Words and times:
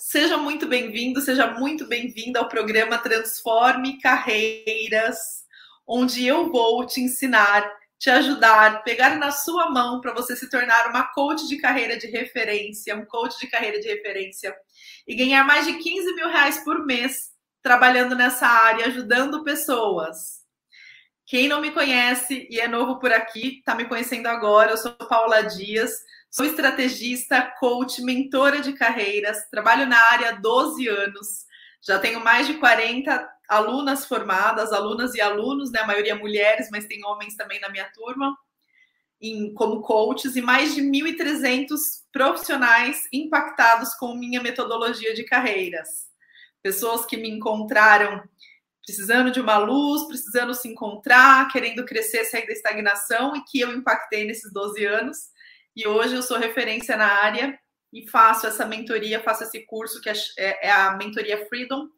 seja 0.00 0.38
muito 0.38 0.66
bem-vindo, 0.66 1.20
seja 1.20 1.46
muito 1.46 1.86
bem-vinda 1.86 2.38
ao 2.38 2.48
programa 2.48 2.96
Transforme 2.96 4.00
Carreiras, 4.00 5.44
onde 5.86 6.26
eu 6.26 6.50
vou 6.50 6.86
te 6.86 7.02
ensinar, 7.02 7.70
te 7.98 8.08
ajudar, 8.08 8.82
pegar 8.82 9.18
na 9.18 9.30
sua 9.30 9.70
mão 9.70 10.00
para 10.00 10.14
você 10.14 10.34
se 10.34 10.48
tornar 10.48 10.88
uma 10.88 11.04
coach 11.12 11.46
de 11.46 11.58
carreira 11.58 11.98
de 11.98 12.06
referência, 12.06 12.96
um 12.96 13.04
coach 13.04 13.38
de 13.38 13.46
carreira 13.48 13.78
de 13.78 13.88
referência 13.88 14.56
e 15.06 15.14
ganhar 15.14 15.44
mais 15.44 15.66
de 15.66 15.74
15 15.74 16.14
mil 16.14 16.28
reais 16.28 16.64
por 16.64 16.86
mês 16.86 17.32
trabalhando 17.62 18.16
nessa 18.16 18.46
área, 18.46 18.86
ajudando 18.86 19.44
pessoas. 19.44 20.40
Quem 21.26 21.46
não 21.46 21.60
me 21.60 21.72
conhece 21.72 22.48
e 22.50 22.58
é 22.58 22.66
novo 22.66 22.98
por 22.98 23.12
aqui, 23.12 23.58
está 23.58 23.74
me 23.74 23.84
conhecendo 23.84 24.28
agora, 24.28 24.70
eu 24.70 24.78
sou 24.78 24.92
Paula 24.92 25.42
Dias 25.42 25.92
Sou 26.30 26.46
estrategista, 26.46 27.42
coach, 27.58 28.00
mentora 28.02 28.60
de 28.60 28.72
carreiras, 28.72 29.50
trabalho 29.50 29.84
na 29.84 29.98
área 30.12 30.28
há 30.28 30.32
12 30.32 30.86
anos. 30.86 31.44
Já 31.82 31.98
tenho 31.98 32.22
mais 32.22 32.46
de 32.46 32.54
40 32.54 33.28
alunas 33.48 34.06
formadas, 34.06 34.72
alunas 34.72 35.12
e 35.16 35.20
alunos, 35.20 35.72
né? 35.72 35.80
A 35.80 35.86
maioria 35.88 36.14
mulheres, 36.14 36.68
mas 36.70 36.86
tem 36.86 37.04
homens 37.04 37.34
também 37.34 37.58
na 37.58 37.68
minha 37.68 37.90
turma, 37.90 38.32
em, 39.20 39.52
como 39.54 39.82
coaches, 39.82 40.36
e 40.36 40.40
mais 40.40 40.72
de 40.72 40.82
1.300 40.82 41.76
profissionais 42.12 43.08
impactados 43.12 43.92
com 43.96 44.14
minha 44.14 44.40
metodologia 44.40 45.12
de 45.12 45.24
carreiras. 45.24 45.88
Pessoas 46.62 47.04
que 47.04 47.16
me 47.16 47.28
encontraram 47.28 48.22
precisando 48.86 49.32
de 49.32 49.40
uma 49.40 49.58
luz, 49.58 50.06
precisando 50.06 50.54
se 50.54 50.68
encontrar, 50.68 51.50
querendo 51.50 51.84
crescer, 51.84 52.24
sair 52.24 52.46
da 52.46 52.52
estagnação, 52.52 53.34
e 53.34 53.42
que 53.42 53.58
eu 53.58 53.72
impactei 53.72 54.24
nesses 54.24 54.52
12 54.52 54.84
anos 54.84 55.39
e 55.80 55.86
hoje 55.86 56.14
eu 56.14 56.22
sou 56.22 56.36
referência 56.36 56.94
na 56.94 57.06
área 57.06 57.58
e 57.90 58.06
faço 58.06 58.46
essa 58.46 58.66
mentoria, 58.66 59.22
faço 59.22 59.44
esse 59.44 59.64
curso 59.64 59.98
que 60.02 60.10
é, 60.10 60.12
é, 60.36 60.66
é 60.66 60.70
a 60.70 60.94
mentoria 60.94 61.46
Freedom 61.46 61.88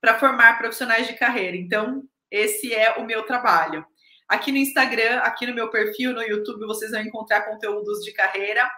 para 0.00 0.18
formar 0.18 0.58
profissionais 0.58 1.06
de 1.06 1.14
carreira. 1.14 1.56
Então, 1.56 2.02
esse 2.28 2.74
é 2.74 2.98
o 2.98 3.06
meu 3.06 3.22
trabalho. 3.22 3.86
Aqui 4.28 4.50
no 4.50 4.58
Instagram, 4.58 5.18
aqui 5.18 5.46
no 5.46 5.54
meu 5.54 5.70
perfil, 5.70 6.12
no 6.12 6.22
YouTube, 6.22 6.66
vocês 6.66 6.90
vão 6.90 7.00
encontrar 7.00 7.42
conteúdos 7.42 8.00
de 8.04 8.12
carreira, 8.12 8.68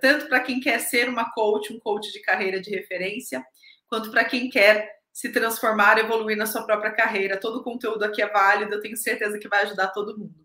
tanto 0.00 0.26
para 0.28 0.40
quem 0.40 0.58
quer 0.58 0.80
ser 0.80 1.08
uma 1.08 1.30
coach, 1.30 1.72
um 1.72 1.78
coach 1.78 2.12
de 2.12 2.20
carreira 2.20 2.60
de 2.60 2.70
referência, 2.70 3.44
quanto 3.86 4.10
para 4.10 4.24
quem 4.24 4.50
quer 4.50 4.90
se 5.12 5.30
transformar, 5.30 5.98
evoluir 5.98 6.36
na 6.36 6.46
sua 6.46 6.66
própria 6.66 6.90
carreira. 6.90 7.38
Todo 7.38 7.60
o 7.60 7.62
conteúdo 7.62 8.02
aqui 8.02 8.20
é 8.20 8.28
válido, 8.28 8.74
eu 8.74 8.80
tenho 8.80 8.96
certeza 8.96 9.38
que 9.38 9.48
vai 9.48 9.62
ajudar 9.62 9.88
todo 9.88 10.18
mundo. 10.18 10.43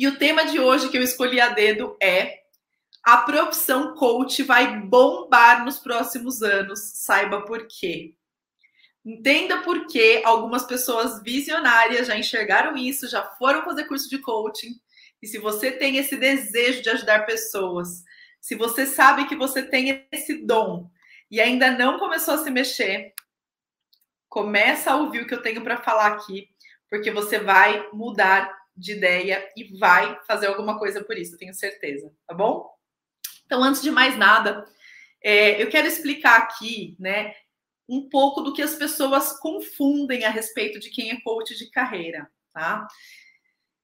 E 0.00 0.08
o 0.08 0.16
tema 0.16 0.46
de 0.46 0.58
hoje 0.58 0.88
que 0.88 0.96
eu 0.96 1.02
escolhi 1.02 1.42
a 1.42 1.50
dedo 1.50 1.94
é 2.02 2.40
a 3.04 3.18
profissão 3.18 3.94
coach 3.94 4.42
vai 4.42 4.80
bombar 4.80 5.62
nos 5.62 5.78
próximos 5.78 6.42
anos. 6.42 6.80
Saiba 6.80 7.42
por 7.42 7.68
quê. 7.68 8.14
Entenda 9.04 9.60
por 9.60 9.86
que 9.86 10.22
algumas 10.24 10.64
pessoas 10.64 11.22
visionárias 11.22 12.06
já 12.06 12.16
enxergaram 12.16 12.78
isso, 12.78 13.10
já 13.10 13.22
foram 13.32 13.62
fazer 13.62 13.84
curso 13.84 14.08
de 14.08 14.16
coaching. 14.16 14.80
E 15.20 15.26
se 15.26 15.36
você 15.36 15.70
tem 15.70 15.98
esse 15.98 16.16
desejo 16.16 16.80
de 16.80 16.88
ajudar 16.88 17.26
pessoas, 17.26 18.02
se 18.40 18.54
você 18.54 18.86
sabe 18.86 19.28
que 19.28 19.36
você 19.36 19.62
tem 19.62 20.08
esse 20.10 20.46
dom 20.46 20.90
e 21.30 21.42
ainda 21.42 21.72
não 21.72 21.98
começou 21.98 22.32
a 22.32 22.38
se 22.38 22.50
mexer, 22.50 23.12
começa 24.30 24.92
a 24.92 24.96
ouvir 24.96 25.20
o 25.20 25.26
que 25.26 25.34
eu 25.34 25.42
tenho 25.42 25.60
para 25.62 25.76
falar 25.76 26.06
aqui, 26.06 26.48
porque 26.88 27.10
você 27.10 27.38
vai 27.38 27.86
mudar 27.92 28.59
de 28.80 28.92
ideia 28.92 29.46
e 29.56 29.76
vai 29.78 30.18
fazer 30.26 30.46
alguma 30.46 30.78
coisa 30.78 31.04
por 31.04 31.16
isso, 31.16 31.36
tenho 31.36 31.54
certeza, 31.54 32.10
tá 32.26 32.34
bom? 32.34 32.68
Então, 33.44 33.62
antes 33.62 33.82
de 33.82 33.90
mais 33.90 34.16
nada, 34.16 34.64
é, 35.22 35.62
eu 35.62 35.68
quero 35.68 35.86
explicar 35.86 36.38
aqui, 36.38 36.96
né, 36.98 37.34
um 37.88 38.08
pouco 38.08 38.40
do 38.40 38.52
que 38.54 38.62
as 38.62 38.74
pessoas 38.74 39.38
confundem 39.38 40.24
a 40.24 40.30
respeito 40.30 40.78
de 40.78 40.90
quem 40.90 41.10
é 41.10 41.20
coach 41.20 41.56
de 41.56 41.68
carreira, 41.70 42.30
tá? 42.52 42.86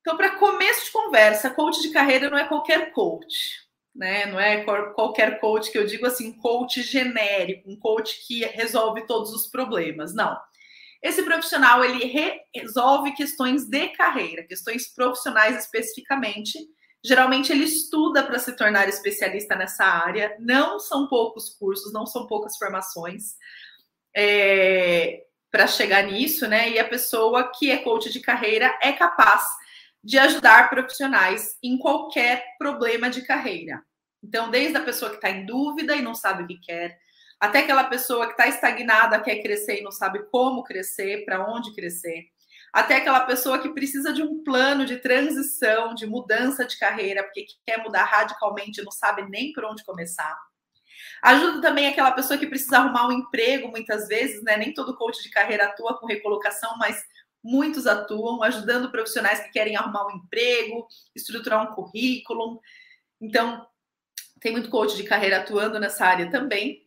Então, 0.01 0.17
para 0.17 0.37
começo 0.37 0.85
de 0.85 0.93
conversa, 0.93 1.51
coach 1.51 1.83
de 1.83 1.91
carreira 1.91 2.31
não 2.31 2.39
é 2.39 2.47
qualquer 2.47 2.93
coach, 2.93 3.67
né? 3.93 4.27
Não 4.27 4.39
é 4.39 4.63
qualquer 4.95 5.41
coach 5.41 5.73
que 5.73 5.77
eu 5.77 5.85
digo 5.85 6.07
assim, 6.07 6.33
coach 6.33 6.81
genérico, 6.83 7.69
um 7.69 7.77
coach 7.77 8.25
que 8.25 8.45
resolve 8.45 9.05
todos 9.07 9.33
os 9.33 9.49
problemas, 9.49 10.15
não. 10.15 10.39
Esse 11.03 11.23
profissional 11.23 11.85
ele 11.85 12.13
resolve 12.55 13.13
questões 13.13 13.69
de 13.69 13.89
carreira, 13.89 14.43
questões 14.43 14.89
profissionais 14.93 15.59
especificamente. 15.59 16.59
Geralmente 17.05 17.53
ele 17.53 17.65
estuda 17.65 18.23
para 18.23 18.39
se 18.39 18.57
tornar 18.57 18.89
especialista 18.89 19.55
nessa 19.55 19.85
área. 19.85 20.37
Não 20.41 20.79
são 20.79 21.07
poucos 21.07 21.51
cursos, 21.51 21.93
não 21.93 22.07
são 22.07 22.27
poucas 22.27 22.57
formações 22.57 23.35
é, 24.17 25.25
para 25.51 25.67
chegar 25.67 26.03
nisso, 26.05 26.49
né? 26.49 26.71
E 26.71 26.79
a 26.79 26.89
pessoa 26.89 27.53
que 27.57 27.71
é 27.71 27.79
coach 27.79 28.11
de 28.11 28.21
carreira 28.21 28.77
é 28.83 28.93
capaz 28.93 29.45
de 30.03 30.19
ajudar 30.19 30.71
profissionais 30.71 31.57
em 31.63 31.77
qualquer 31.79 32.45
problema 32.59 33.11
de 33.11 33.23
carreira. 33.23 33.83
Então, 34.23 34.51
desde 34.51 34.77
a 34.77 34.83
pessoa 34.83 35.11
que 35.11 35.17
está 35.17 35.31
em 35.31 35.45
dúvida 35.45 35.95
e 35.95 36.03
não 36.03 36.15
sabe 36.15 36.43
o 36.43 36.47
que 36.47 36.59
quer, 36.59 36.99
até 37.39 37.61
aquela 37.61 37.85
pessoa 37.85 38.27
que 38.27 38.33
está 38.33 38.49
estagnada, 38.49 39.21
quer 39.21 39.43
crescer 39.43 39.81
e 39.81 39.83
não 39.83 39.93
sabe 39.93 40.25
como 40.31 40.65
crescer, 40.65 41.25
para 41.25 41.47
onde 41.47 41.75
crescer, 41.75 42.25
até 42.73 42.97
aquela 42.97 43.21
pessoa 43.21 43.59
que 43.59 43.71
precisa 43.71 44.13
de 44.13 44.23
um 44.23 44.43
plano 44.43 44.85
de 44.85 44.97
transição, 44.97 45.95
de 45.95 46.07
mudança 46.07 46.65
de 46.65 46.79
carreira, 46.79 47.23
porque 47.23 47.47
quer 47.67 47.83
mudar 47.83 48.05
radicalmente 48.05 48.81
e 48.81 48.85
não 48.85 48.93
sabe 48.93 49.23
nem 49.29 49.53
por 49.53 49.65
onde 49.65 49.85
começar. 49.85 50.37
Ajuda 51.23 51.61
também 51.61 51.87
aquela 51.87 52.13
pessoa 52.13 52.39
que 52.39 52.47
precisa 52.47 52.79
arrumar 52.79 53.09
um 53.09 53.13
emprego, 53.13 53.69
muitas 53.69 54.07
vezes, 54.09 54.43
né? 54.43 54.57
Nem 54.57 54.75
todo 54.75 54.97
coach 54.97 55.23
de 55.23 55.31
carreira 55.31 55.67
atua 55.67 55.99
com 55.99 56.07
recolocação, 56.07 56.77
mas 56.79 57.03
muitos 57.43 57.87
atuam, 57.87 58.43
ajudando 58.43 58.91
profissionais 58.91 59.41
que 59.41 59.51
querem 59.51 59.77
arrumar 59.77 60.07
um 60.07 60.17
emprego, 60.17 60.87
estruturar 61.15 61.63
um 61.63 61.75
currículo. 61.75 62.61
Então, 63.21 63.67
tem 64.41 64.53
muito 64.53 64.69
coach 64.69 64.97
de 64.97 65.05
carreira 65.05 65.39
atuando 65.39 65.81
nessa 65.81 66.05
área 66.05 66.31
também 66.31 66.86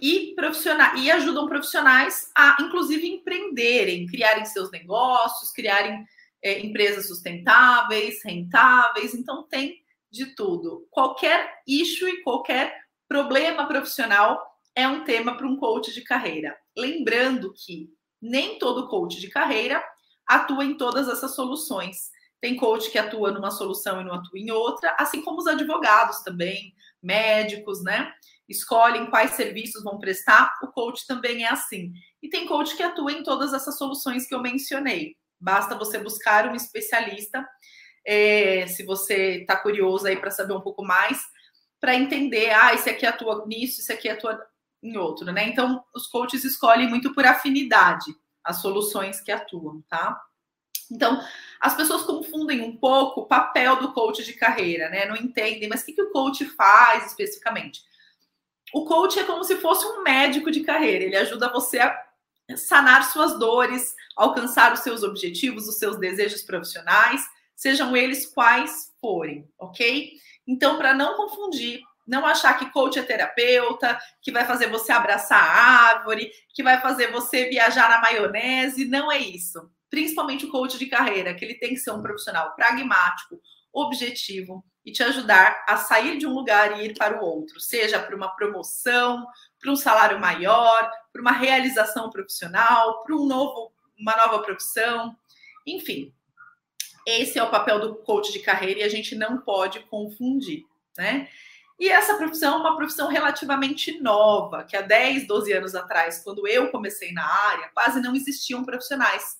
e, 0.00 0.34
profissionais, 0.34 1.00
e 1.00 1.10
ajudam 1.10 1.48
profissionais 1.48 2.30
a, 2.36 2.56
inclusive, 2.60 3.08
empreenderem, 3.08 4.06
criarem 4.06 4.44
seus 4.44 4.70
negócios, 4.70 5.52
criarem 5.52 6.04
é, 6.42 6.60
empresas 6.60 7.06
sustentáveis, 7.06 8.22
rentáveis. 8.24 9.14
Então, 9.14 9.46
tem 9.48 9.82
de 10.10 10.34
tudo. 10.34 10.86
Qualquer 10.90 11.60
issue 11.66 12.08
e 12.08 12.22
qualquer 12.22 12.74
problema 13.08 13.66
profissional 13.66 14.42
é 14.74 14.86
um 14.86 15.04
tema 15.04 15.36
para 15.36 15.46
um 15.46 15.56
coach 15.56 15.92
de 15.92 16.02
carreira. 16.02 16.56
Lembrando 16.76 17.52
que 17.52 17.90
nem 18.20 18.58
todo 18.58 18.88
coach 18.88 19.20
de 19.20 19.28
carreira 19.28 19.82
atua 20.26 20.64
em 20.64 20.76
todas 20.76 21.08
essas 21.08 21.34
soluções. 21.34 22.10
Tem 22.40 22.56
coach 22.56 22.90
que 22.90 22.98
atua 22.98 23.32
numa 23.32 23.50
solução 23.50 24.00
e 24.00 24.04
não 24.04 24.14
atua 24.14 24.38
em 24.38 24.50
outra, 24.50 24.94
assim 24.98 25.22
como 25.22 25.38
os 25.38 25.46
advogados 25.46 26.20
também, 26.20 26.72
médicos, 27.02 27.82
né? 27.82 28.12
Escolhem 28.48 29.10
quais 29.10 29.32
serviços 29.32 29.82
vão 29.84 29.98
prestar, 29.98 30.54
o 30.62 30.68
coach 30.68 31.06
também 31.06 31.44
é 31.44 31.50
assim. 31.50 31.92
E 32.22 32.28
tem 32.28 32.46
coach 32.46 32.76
que 32.76 32.82
atua 32.82 33.12
em 33.12 33.22
todas 33.22 33.52
essas 33.52 33.76
soluções 33.76 34.26
que 34.26 34.34
eu 34.34 34.40
mencionei. 34.40 35.16
Basta 35.40 35.76
você 35.76 35.98
buscar 35.98 36.48
um 36.48 36.54
especialista, 36.54 37.46
é, 38.04 38.66
se 38.66 38.84
você 38.84 39.40
está 39.40 39.56
curioso 39.56 40.06
aí 40.06 40.16
para 40.16 40.30
saber 40.30 40.54
um 40.54 40.60
pouco 40.60 40.82
mais, 40.82 41.20
para 41.80 41.94
entender, 41.94 42.50
ah, 42.50 42.74
esse 42.74 42.88
aqui 42.88 43.06
atua 43.06 43.44
nisso, 43.46 43.80
esse 43.80 43.92
aqui 43.92 44.08
atua 44.08 44.40
em 44.82 44.96
outro, 44.96 45.30
né? 45.30 45.46
Então, 45.46 45.84
os 45.94 46.06
coaches 46.06 46.44
escolhem 46.44 46.88
muito 46.88 47.12
por 47.12 47.26
afinidade 47.26 48.14
as 48.42 48.62
soluções 48.62 49.20
que 49.20 49.30
atuam, 49.30 49.82
tá? 49.88 50.18
Então, 50.90 51.22
as 51.60 51.76
pessoas 51.76 52.02
confundem 52.02 52.62
um 52.62 52.76
pouco 52.76 53.20
o 53.20 53.26
papel 53.26 53.76
do 53.76 53.92
coach 53.92 54.24
de 54.24 54.32
carreira, 54.32 54.88
né? 54.88 55.04
Não 55.06 55.16
entendem, 55.16 55.68
mas 55.68 55.82
o 55.82 55.84
que, 55.84 55.92
que 55.92 56.02
o 56.02 56.10
coach 56.10 56.44
faz 56.46 57.06
especificamente? 57.06 57.82
O 58.72 58.84
coach 58.84 59.18
é 59.18 59.24
como 59.24 59.44
se 59.44 59.56
fosse 59.56 59.86
um 59.86 60.02
médico 60.02 60.50
de 60.50 60.60
carreira. 60.60 61.04
Ele 61.04 61.16
ajuda 61.16 61.52
você 61.52 61.78
a 61.78 61.96
sanar 62.56 63.04
suas 63.10 63.38
dores, 63.38 63.94
alcançar 64.16 64.72
os 64.72 64.80
seus 64.80 65.02
objetivos, 65.02 65.68
os 65.68 65.78
seus 65.78 65.98
desejos 65.98 66.42
profissionais, 66.42 67.24
sejam 67.54 67.96
eles 67.96 68.26
quais 68.26 68.92
forem, 69.00 69.48
ok? 69.58 70.12
Então, 70.46 70.78
para 70.78 70.94
não 70.94 71.16
confundir, 71.16 71.80
não 72.06 72.24
achar 72.24 72.58
que 72.58 72.70
coach 72.70 72.98
é 72.98 73.02
terapeuta, 73.02 73.98
que 74.22 74.32
vai 74.32 74.46
fazer 74.46 74.70
você 74.70 74.92
abraçar 74.92 75.42
a 75.42 75.90
árvore, 75.90 76.30
que 76.54 76.62
vai 76.62 76.80
fazer 76.80 77.12
você 77.12 77.50
viajar 77.50 77.90
na 77.90 78.00
maionese, 78.00 78.86
não 78.86 79.12
é 79.12 79.18
isso. 79.18 79.70
Principalmente 79.90 80.46
o 80.46 80.50
coach 80.50 80.78
de 80.78 80.86
carreira, 80.86 81.34
que 81.34 81.44
ele 81.44 81.54
tem 81.54 81.70
que 81.70 81.80
ser 81.80 81.90
um 81.90 82.00
profissional 82.00 82.54
pragmático, 82.54 83.38
objetivo, 83.72 84.64
e 84.84 84.92
te 84.92 85.02
ajudar 85.02 85.64
a 85.68 85.76
sair 85.76 86.18
de 86.18 86.26
um 86.26 86.32
lugar 86.32 86.80
e 86.80 86.86
ir 86.86 86.96
para 86.96 87.20
o 87.20 87.24
outro, 87.24 87.60
seja 87.60 87.98
para 87.98 88.16
uma 88.16 88.28
promoção, 88.28 89.26
para 89.60 89.70
um 89.70 89.76
salário 89.76 90.18
maior, 90.18 90.90
para 91.12 91.20
uma 91.20 91.32
realização 91.32 92.08
profissional, 92.10 93.02
para 93.02 93.14
um 93.14 93.26
novo, 93.26 93.72
uma 93.98 94.16
nova 94.16 94.40
profissão, 94.40 95.16
enfim. 95.66 96.12
Esse 97.06 97.38
é 97.38 97.42
o 97.42 97.50
papel 97.50 97.80
do 97.80 97.96
coach 97.96 98.32
de 98.32 98.38
carreira 98.38 98.80
e 98.80 98.82
a 98.82 98.88
gente 98.88 99.14
não 99.14 99.38
pode 99.38 99.80
confundir, 99.80 100.64
né? 100.96 101.28
E 101.78 101.88
essa 101.88 102.16
profissão 102.16 102.54
é 102.54 102.60
uma 102.60 102.76
profissão 102.76 103.08
relativamente 103.08 104.00
nova, 104.00 104.64
que 104.64 104.76
há 104.76 104.82
10, 104.82 105.28
12 105.28 105.52
anos 105.52 105.74
atrás, 105.76 106.18
quando 106.24 106.46
eu 106.48 106.70
comecei 106.70 107.12
na 107.12 107.24
área, 107.24 107.70
quase 107.72 108.00
não 108.00 108.16
existiam 108.16 108.64
profissionais. 108.64 109.38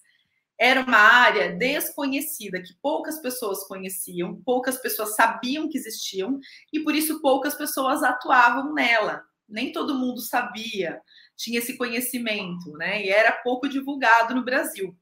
Era 0.59 0.81
uma 0.81 0.99
área 0.99 1.53
desconhecida, 1.53 2.61
que 2.61 2.75
poucas 2.83 3.21
pessoas 3.21 3.65
conheciam, 3.65 4.43
poucas 4.45 4.79
pessoas 4.79 5.15
sabiam 5.15 5.69
que 5.69 5.79
existiam, 5.79 6.41
e 6.73 6.81
por 6.81 6.95
isso 6.95 7.21
poucas 7.21 7.55
pessoas 7.55 8.03
atuavam 8.03 8.75
nela. 8.75 9.23
Nem 9.49 9.73
todo 9.73 9.95
mundo 9.95 10.21
sabia, 10.21 11.01
tinha 11.37 11.61
esse 11.61 11.77
conhecimento, 11.77 12.73
né? 12.73 13.05
E 13.05 13.09
era 13.09 13.33
pouco 13.33 13.69
divulgado 13.69 14.35
no 14.35 14.45
Brasil. 14.45 14.95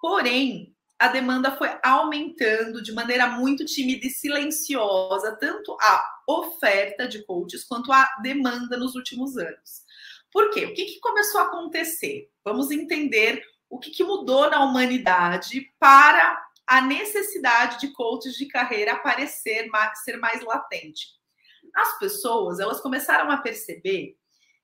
Porém, 0.00 0.74
a 0.98 1.08
demanda 1.08 1.56
foi 1.56 1.70
aumentando 1.82 2.82
de 2.82 2.92
maneira 2.92 3.26
muito 3.26 3.64
tímida 3.64 4.06
e 4.06 4.10
silenciosa, 4.10 5.34
tanto 5.36 5.74
a 5.80 6.04
oferta 6.28 7.08
de 7.08 7.24
coaches 7.24 7.64
quanto 7.64 7.90
a 7.90 8.06
demanda 8.22 8.76
nos 8.76 8.94
últimos 8.94 9.38
anos. 9.38 9.82
Por 10.30 10.50
quê? 10.50 10.66
O 10.66 10.74
que, 10.74 10.84
que 10.84 11.00
começou 11.00 11.40
a 11.40 11.44
acontecer? 11.44 12.30
Vamos 12.44 12.70
entender 12.70 13.42
o 13.70 13.78
que, 13.78 13.90
que 13.90 14.04
mudou 14.04 14.50
na 14.50 14.64
humanidade 14.64 15.72
para 15.78 16.44
a 16.66 16.80
necessidade 16.82 17.80
de 17.80 17.92
coaches 17.92 18.34
de 18.34 18.46
carreira 18.46 18.92
aparecer, 18.92 19.68
ser 20.04 20.16
mais 20.18 20.44
latente. 20.44 21.18
As 21.74 21.98
pessoas, 21.98 22.58
elas 22.58 22.80
começaram 22.80 23.30
a 23.30 23.38
perceber 23.38 24.16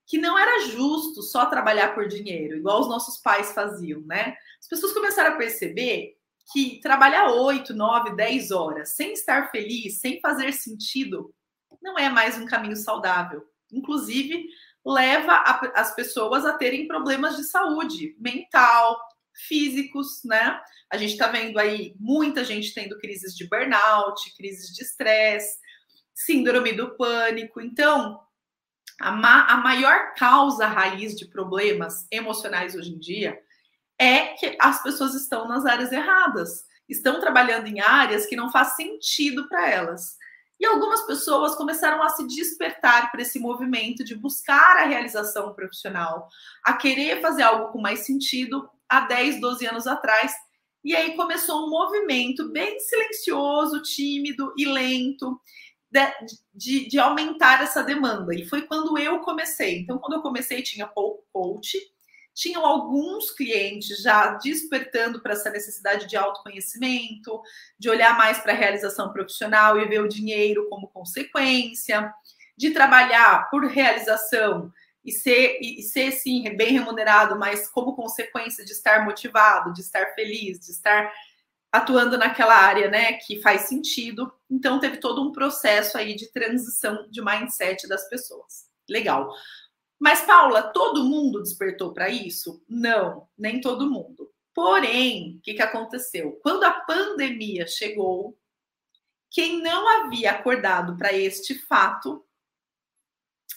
que 0.07 0.19
não 0.19 0.39
era 0.39 0.69
justo 0.69 1.23
só 1.23 1.47
trabalhar 1.47 1.95
por 1.95 2.07
dinheiro, 2.07 2.57
igual 2.57 2.81
os 2.81 2.89
nossos 2.89 3.21
pais 3.21 3.53
faziam, 3.53 4.01
né? 4.03 4.37
As 4.61 4.69
pessoas 4.69 4.93
começaram 4.93 5.35
a 5.35 5.37
perceber 5.37 6.17
que 6.53 6.81
trabalhar 6.81 7.31
8, 7.31 7.75
9, 7.75 8.15
10 8.15 8.51
horas 8.53 8.91
sem 8.91 9.13
estar 9.13 9.51
feliz, 9.51 9.99
sem 9.99 10.21
fazer 10.21 10.53
sentido, 10.53 11.35
não 11.83 11.99
é 11.99 12.09
mais 12.09 12.39
um 12.39 12.47
caminho 12.47 12.77
saudável. 12.77 13.45
Inclusive, 13.73 14.47
leva 14.87 15.33
a, 15.33 15.73
as 15.81 15.95
pessoas 15.95 16.45
a 16.45 16.53
terem 16.53 16.87
problemas 16.87 17.37
de 17.37 17.43
saúde 17.43 18.15
mental, 18.21 18.97
físicos, 19.35 20.23
né? 20.25 20.61
A 20.91 20.97
gente 20.97 21.13
está 21.13 21.27
vendo 21.27 21.59
aí 21.59 21.95
muita 21.99 22.45
gente 22.45 22.73
tendo 22.73 22.97
crises 22.99 23.35
de 23.35 23.49
burnout, 23.49 24.35
crises 24.37 24.73
de 24.73 24.83
estresse, 24.83 25.59
síndrome 26.15 26.73
do 26.73 26.97
pânico. 26.97 27.61
Então, 27.61 28.21
a, 29.01 29.11
ma 29.11 29.47
a 29.47 29.57
maior 29.57 30.15
causa 30.15 30.67
raiz 30.67 31.17
de 31.17 31.27
problemas 31.27 32.07
emocionais 32.11 32.77
hoje 32.77 32.93
em 32.93 32.99
dia 32.99 33.39
é 33.99 34.29
que 34.35 34.57
as 34.61 34.83
pessoas 34.83 35.15
estão 35.15 35.49
nas 35.49 35.67
áreas 35.67 35.91
erradas, 35.91 36.65
estão 36.89 37.21
trabalhando 37.21 37.67
em 37.67 37.81
áreas 37.81 38.25
que 38.25 38.37
não 38.37 38.53
faz 38.53 38.77
sentido 38.77 39.49
para 39.49 39.69
elas. 39.69 40.17
E 40.59 40.65
algumas 40.65 41.03
pessoas 41.07 41.55
começaram 41.55 42.03
a 42.03 42.09
se 42.09 42.27
despertar 42.27 43.11
para 43.11 43.23
esse 43.23 43.39
movimento 43.39 44.03
de 44.03 44.15
buscar 44.15 44.79
a 44.79 44.87
realização 44.87 45.53
profissional, 45.55 46.29
a 46.65 46.73
querer 46.73 47.21
fazer 47.21 47.43
algo 47.43 47.73
com 47.73 47.81
mais 47.81 48.01
sentido 48.07 48.69
há 48.89 49.01
10, 49.01 49.41
12 49.41 49.67
anos 49.67 49.87
atrás. 49.87 50.33
E 50.83 50.95
aí 50.95 51.15
começou 51.15 51.67
um 51.67 51.71
movimento 51.71 52.51
bem 52.53 52.79
silencioso, 52.79 53.83
tímido 53.83 54.53
e 54.57 54.65
lento 54.65 55.39
de, 55.91 56.39
de, 56.55 56.89
de 56.89 56.99
aumentar 56.99 57.63
essa 57.63 57.83
demanda. 57.83 58.35
E 58.35 58.47
foi 58.47 58.63
quando 58.63 58.97
eu 58.99 59.21
comecei. 59.21 59.81
Então, 59.81 59.99
quando 59.99 60.15
eu 60.15 60.23
comecei, 60.23 60.63
tinha 60.63 60.87
pouco 60.87 61.25
coach, 61.33 61.79
tinham 62.37 62.67
alguns 62.67 63.31
clientes 63.31 64.03
já 64.03 64.35
despertando 64.35 65.23
para 65.23 65.33
essa 65.33 65.49
necessidade 65.49 66.07
de 66.07 66.19
autoconhecimento, 66.19 67.41
de 67.79 67.89
olhar 67.89 68.17
mais 68.19 68.39
para 68.39 68.53
a 68.53 68.57
realização 68.57 69.11
profissional 69.11 69.79
e 69.79 69.87
ver 69.87 70.03
o 70.03 70.09
dinheiro 70.09 70.69
como 70.69 70.89
consequência, 70.89 72.13
de 72.55 72.73
trabalhar 72.73 73.49
por 73.51 73.65
realização 73.65 74.71
e 75.03 75.11
ser, 75.13 75.59
e 75.63 75.83
ser 75.83 76.13
sim 76.13 76.55
bem 76.55 76.73
remunerado, 76.73 77.39
mas 77.39 77.71
como 77.71 77.97
consequência 77.97 78.63
de 78.63 78.73
estar 78.73 79.03
motivado, 79.07 79.73
de 79.73 79.81
estar 79.81 80.15
feliz, 80.15 80.61
de 80.61 80.73
estar 80.73 81.11
atuando 81.73 82.19
naquela 82.19 82.55
área, 82.55 82.91
né, 82.91 83.15
que 83.15 83.41
faz 83.41 83.63
sentido. 83.63 84.31
Então 84.51 84.79
teve 84.79 84.99
todo 84.99 85.27
um 85.27 85.33
processo 85.33 85.97
aí 85.97 86.15
de 86.15 86.31
transição 86.31 87.09
de 87.11 87.25
mindset 87.25 87.89
das 87.89 88.07
pessoas. 88.11 88.67
Legal. 88.89 89.33
Mas, 89.99 90.23
Paula, 90.23 90.63
todo 90.63 91.05
mundo 91.05 91.43
despertou 91.43 91.93
para 91.93 92.09
isso? 92.09 92.63
Não, 92.69 93.29
nem 93.37 93.61
todo 93.61 93.91
mundo. 93.91 94.31
Porém, 94.55 95.37
o 95.37 95.41
que, 95.41 95.55
que 95.55 95.63
aconteceu? 95.63 96.39
Quando 96.43 96.65
a 96.65 96.71
pandemia 96.71 97.67
chegou, 97.67 98.37
quem 99.31 99.61
não 99.61 99.89
havia 99.89 100.31
acordado 100.31 100.97
para 100.97 101.13
este 101.13 101.55
fato 101.67 102.25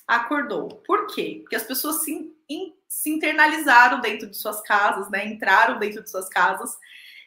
acordou. 0.08 0.68
Por 0.86 1.08
quê? 1.08 1.40
Porque 1.42 1.56
as 1.56 1.64
pessoas 1.64 2.04
se, 2.04 2.36
in, 2.50 2.74
se 2.88 3.10
internalizaram 3.12 4.02
dentro 4.02 4.30
de 4.30 4.36
suas 4.36 4.62
casas, 4.62 5.10
né? 5.10 5.26
entraram 5.28 5.78
dentro 5.78 6.04
de 6.04 6.10
suas 6.10 6.28
casas 6.28 6.76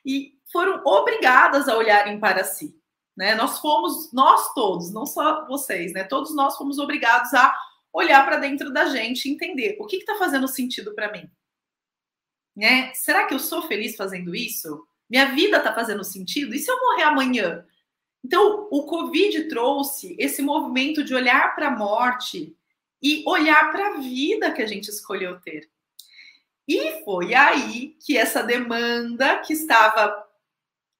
e 0.05 0.39
foram 0.51 0.83
obrigadas 0.85 1.69
a 1.69 1.77
olharem 1.77 2.19
para 2.19 2.45
si. 2.45 2.77
Né? 3.17 3.35
Nós 3.35 3.59
fomos, 3.59 4.13
nós 4.13 4.53
todos, 4.53 4.93
não 4.93 5.07
só 5.07 5.47
vocês, 5.47 5.93
né? 5.93 6.03
Todos 6.03 6.35
nós 6.35 6.57
fomos 6.57 6.79
obrigados 6.79 7.33
a 7.35 7.55
olhar 7.93 8.25
para 8.25 8.39
dentro 8.39 8.73
da 8.73 8.87
gente 8.87 9.27
e 9.27 9.33
entender 9.33 9.77
o 9.79 9.87
que 9.87 9.97
está 9.97 10.17
fazendo 10.17 10.49
sentido 10.49 10.95
para 10.95 11.13
mim. 11.13 11.31
Né? 12.57 12.93
Será 12.95 13.27
que 13.27 13.35
eu 13.35 13.39
sou 13.39 13.63
feliz 13.63 13.97
fazendo 13.97 14.35
isso? 14.35 14.87
Minha 15.09 15.27
vida 15.35 15.59
está 15.59 15.75
fazendo 15.75 16.05
sentido? 16.05 16.55
E 16.55 16.59
se 16.59 16.71
eu 16.71 16.79
morrer 16.81 17.03
amanhã? 17.03 17.67
Então, 18.25 18.69
o 18.71 18.87
Covid 18.87 19.49
trouxe 19.49 20.17
esse 20.19 20.41
movimento 20.43 21.03
de 21.03 21.15
olhar 21.15 21.55
para 21.55 21.69
a 21.69 21.77
morte 21.77 22.57
e 23.03 23.25
olhar 23.27 23.73
para 23.73 23.89
a 23.89 23.99
vida 23.99 24.53
que 24.53 24.63
a 24.63 24.67
gente 24.67 24.89
escolheu 24.89 25.41
ter. 25.41 25.69
E 26.69 27.03
foi 27.05 27.35
aí 27.35 27.97
que 28.01 28.17
essa 28.17 28.43
demanda 28.43 29.39
que 29.39 29.53
estava 29.53 30.25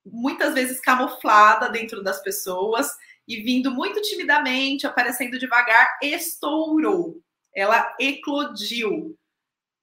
muitas 0.05 0.53
vezes 0.53 0.81
camuflada 0.81 1.69
dentro 1.69 2.03
das 2.03 2.21
pessoas 2.21 2.91
e 3.27 3.41
vindo 3.41 3.71
muito 3.71 4.01
timidamente, 4.03 4.87
aparecendo 4.87 5.39
devagar, 5.39 5.99
estourou. 6.03 7.21
Ela 7.55 7.95
eclodiu. 7.99 9.17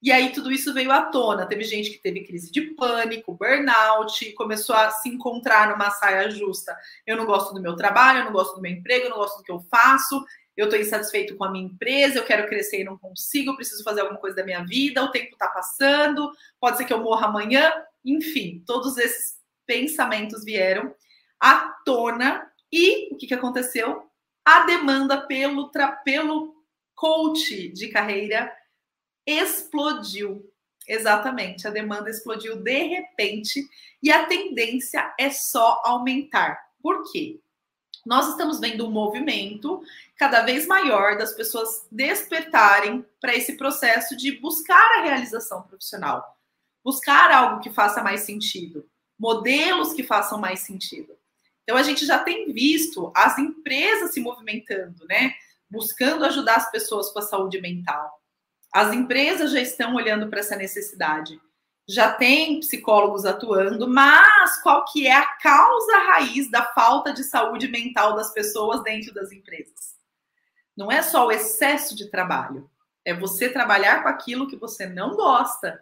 E 0.02 0.12
aí 0.12 0.32
tudo 0.32 0.52
isso 0.52 0.74
veio 0.74 0.92
à 0.92 1.06
tona. 1.06 1.46
Teve 1.46 1.64
gente 1.64 1.90
que 1.90 2.02
teve 2.02 2.24
crise 2.24 2.52
de 2.52 2.62
pânico, 2.74 3.36
burnout, 3.36 4.32
começou 4.34 4.76
a 4.76 4.92
se 4.92 5.10
encontrar 5.10 5.70
numa 5.70 5.92
saia 5.92 6.30
justa. 6.30 6.76
Eu 7.06 7.18
não 7.18 7.26
gosto 7.26 7.54
do 7.54 7.62
meu 7.62 7.76
trabalho, 7.76 8.20
eu 8.20 8.26
não 8.26 8.32
gosto 8.32 8.56
do 8.56 8.62
meu 8.62 8.72
emprego, 8.72 9.06
eu 9.06 9.10
não 9.10 9.18
gosto 9.18 9.38
do 9.38 9.44
que 9.44 9.52
eu 9.52 9.60
faço, 9.70 10.24
eu 10.56 10.66
estou 10.66 10.80
insatisfeito 10.80 11.36
com 11.36 11.44
a 11.44 11.52
minha 11.52 11.66
empresa, 11.66 12.18
eu 12.18 12.26
quero 12.26 12.48
crescer 12.48 12.82
e 12.82 12.84
não 12.86 12.98
consigo, 12.98 13.52
eu 13.52 13.56
preciso 13.56 13.84
fazer 13.84 14.02
alguma 14.02 14.20
coisa 14.20 14.38
da 14.38 14.46
minha 14.46 14.64
vida, 14.64 15.04
o 15.04 15.12
tempo 15.12 15.34
está 15.34 15.48
passando, 15.48 16.32
pode 16.60 16.78
ser 16.78 16.86
que 16.86 16.94
eu 16.94 17.04
morra 17.04 17.28
amanhã. 17.28 17.72
Enfim, 18.04 18.64
todos 18.66 18.98
esses 18.98 19.38
pensamentos 19.66 20.46
vieram 20.46 20.96
à 21.40 21.76
tona 21.86 22.49
e 22.72 23.14
o 23.14 23.18
que, 23.18 23.28
que 23.28 23.34
aconteceu? 23.34 24.10
A 24.46 24.66
demanda 24.66 25.22
pelo, 25.22 25.72
pelo 26.04 26.64
coach 26.96 27.70
de 27.70 27.88
carreira 27.90 28.52
explodiu. 29.26 30.46
Exatamente, 30.88 31.68
a 31.68 31.72
demanda 31.72 32.10
explodiu 32.10 32.56
de 32.56 32.84
repente 32.84 33.68
e 34.02 34.12
a 34.12 34.26
tendência 34.26 35.14
é 35.20 35.30
só 35.30 35.82
aumentar. 35.84 36.60
Por 36.82 37.12
quê? 37.12 37.40
Nós 38.06 38.30
estamos 38.30 38.60
vendo 38.60 38.88
um 38.88 38.92
movimento 38.92 39.84
cada 40.18 40.42
vez 40.42 40.66
maior 40.66 41.18
das 41.18 41.34
pessoas 41.34 41.86
despertarem 41.92 43.06
para 43.22 43.36
esse 43.36 43.56
processo 43.56 44.18
de 44.18 44.40
buscar 44.40 44.98
a 44.98 45.04
realização 45.04 45.62
profissional, 45.64 46.38
buscar 46.84 47.30
algo 47.30 47.62
que 47.62 47.70
faça 47.70 48.02
mais 48.02 48.22
sentido, 48.22 48.90
modelos 49.18 49.94
que 49.94 50.02
façam 50.02 50.40
mais 50.40 50.62
sentido. 50.62 51.19
Então 51.70 51.78
a 51.78 51.84
gente 51.84 52.04
já 52.04 52.18
tem 52.18 52.52
visto 52.52 53.12
as 53.16 53.38
empresas 53.38 54.12
se 54.12 54.20
movimentando, 54.20 55.06
né? 55.06 55.36
Buscando 55.70 56.26
ajudar 56.26 56.56
as 56.56 56.72
pessoas 56.72 57.12
com 57.12 57.20
a 57.20 57.22
saúde 57.22 57.62
mental. 57.62 58.12
As 58.74 58.92
empresas 58.92 59.52
já 59.52 59.62
estão 59.62 59.94
olhando 59.94 60.28
para 60.32 60.40
essa 60.40 60.56
necessidade. 60.56 61.40
Já 61.88 62.12
tem 62.12 62.60
psicólogos 62.60 63.24
atuando, 63.24 63.88
mas 63.88 64.60
qual 64.64 64.84
que 64.86 65.06
é 65.06 65.16
a 65.16 65.28
causa 65.38 65.96
raiz 66.08 66.50
da 66.50 66.66
falta 66.74 67.14
de 67.14 67.24
saúde 67.24 67.68
mental 67.68 68.16
das 68.16 68.34
pessoas 68.34 68.82
dentro 68.82 69.14
das 69.14 69.32
empresas? 69.32 69.94
Não 70.76 70.92
é 70.92 71.04
só 71.04 71.28
o 71.28 71.32
excesso 71.32 71.96
de 71.96 72.10
trabalho, 72.10 72.68
é 73.06 73.14
você 73.14 73.48
trabalhar 73.48 74.02
com 74.02 74.10
aquilo 74.10 74.48
que 74.48 74.56
você 74.56 74.88
não 74.88 75.16
gosta. 75.16 75.80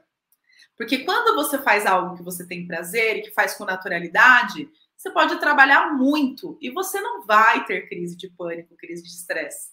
Porque 0.75 1.05
quando 1.05 1.33
você 1.33 1.57
faz 1.57 1.85
algo 1.85 2.17
que 2.17 2.23
você 2.23 2.45
tem 2.45 2.67
prazer 2.67 3.15
e 3.15 3.21
que 3.21 3.31
faz 3.31 3.53
com 3.53 3.63
naturalidade, 3.63 4.69
você 4.97 5.11
pode 5.11 5.39
trabalhar 5.39 5.93
muito 5.93 6.57
e 6.59 6.71
você 6.71 6.99
não 6.99 7.23
vai 7.23 7.63
ter 7.65 7.87
crise 7.87 8.17
de 8.17 8.29
pânico, 8.29 8.75
crise 8.75 9.03
de 9.03 9.09
estresse. 9.09 9.69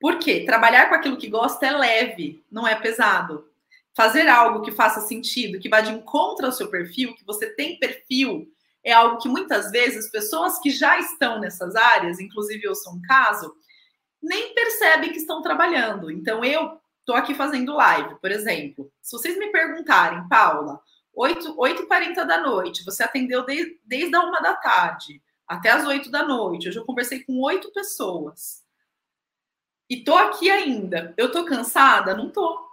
Por 0.00 0.18
quê? 0.18 0.44
Trabalhar 0.46 0.88
com 0.88 0.94
aquilo 0.94 1.18
que 1.18 1.28
gosta 1.28 1.66
é 1.66 1.76
leve, 1.76 2.42
não 2.50 2.66
é 2.66 2.74
pesado. 2.74 3.46
Fazer 3.94 4.26
algo 4.28 4.62
que 4.62 4.72
faça 4.72 5.00
sentido, 5.02 5.58
que 5.58 5.68
vá 5.68 5.82
de 5.82 5.92
encontro 5.92 6.46
ao 6.46 6.52
seu 6.52 6.70
perfil, 6.70 7.14
que 7.14 7.26
você 7.26 7.50
tem 7.54 7.78
perfil, 7.78 8.50
é 8.82 8.92
algo 8.92 9.18
que 9.18 9.28
muitas 9.28 9.70
vezes 9.70 10.10
pessoas 10.10 10.58
que 10.58 10.70
já 10.70 10.98
estão 10.98 11.40
nessas 11.40 11.76
áreas, 11.76 12.18
inclusive 12.18 12.64
eu 12.64 12.74
sou 12.74 12.94
um 12.94 13.02
caso, 13.02 13.54
nem 14.22 14.54
percebem 14.54 15.12
que 15.12 15.18
estão 15.18 15.42
trabalhando. 15.42 16.10
Então, 16.10 16.44
eu 16.44 16.80
estou 17.00 17.14
aqui 17.14 17.34
fazendo 17.34 17.74
live, 17.74 18.14
por 18.20 18.30
exemplo. 18.30 18.90
Se 19.02 19.16
vocês 19.16 19.36
me 19.36 19.48
perguntarem, 19.48 20.26
Paula, 20.28 20.80
8, 21.18 21.56
8h40 21.56 22.24
da 22.24 22.40
noite, 22.40 22.84
você 22.84 23.02
atendeu 23.02 23.44
de, 23.44 23.80
desde 23.84 24.14
a 24.14 24.20
uma 24.20 24.38
da 24.40 24.54
tarde 24.54 25.20
até 25.48 25.70
as 25.70 25.84
8 25.84 26.12
da 26.12 26.22
noite. 26.22 26.68
Hoje 26.68 26.78
eu 26.78 26.84
conversei 26.84 27.24
com 27.24 27.40
oito 27.40 27.72
pessoas. 27.72 28.64
E 29.90 30.04
tô 30.04 30.14
aqui 30.14 30.48
ainda. 30.48 31.12
Eu 31.16 31.32
tô 31.32 31.44
cansada? 31.44 32.14
Não 32.14 32.30
tô. 32.30 32.64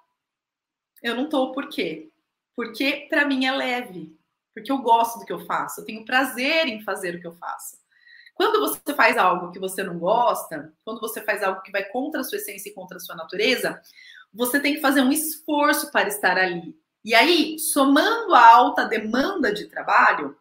Eu 1.01 1.15
não 1.15 1.27
tô, 1.27 1.53
por 1.53 1.69
quê? 1.69 2.11
Porque 2.55 3.07
para 3.09 3.25
mim 3.25 3.45
é 3.47 3.51
leve. 3.51 4.15
Porque 4.53 4.71
eu 4.71 4.77
gosto 4.77 5.17
do 5.17 5.25
que 5.25 5.33
eu 5.33 5.43
faço. 5.47 5.81
Eu 5.81 5.85
tenho 5.85 6.05
prazer 6.05 6.67
em 6.67 6.83
fazer 6.83 7.15
o 7.15 7.19
que 7.19 7.25
eu 7.25 7.35
faço. 7.37 7.77
Quando 8.35 8.59
você 8.59 8.93
faz 8.93 9.17
algo 9.17 9.51
que 9.51 9.57
você 9.57 9.81
não 9.81 9.97
gosta, 9.97 10.71
quando 10.83 10.99
você 10.99 11.19
faz 11.21 11.41
algo 11.41 11.63
que 11.63 11.71
vai 11.71 11.85
contra 11.85 12.21
a 12.21 12.23
sua 12.23 12.37
essência 12.37 12.69
e 12.69 12.73
contra 12.73 12.97
a 12.97 12.99
sua 12.99 13.15
natureza, 13.15 13.81
você 14.31 14.59
tem 14.59 14.75
que 14.75 14.81
fazer 14.81 15.01
um 15.01 15.11
esforço 15.11 15.91
para 15.91 16.07
estar 16.07 16.37
ali. 16.37 16.77
E 17.05 17.13
aí, 17.13 17.59
somando 17.59 18.33
a 18.33 18.43
alta 18.43 18.83
demanda 18.83 19.53
de 19.53 19.67
trabalho, 19.67 20.35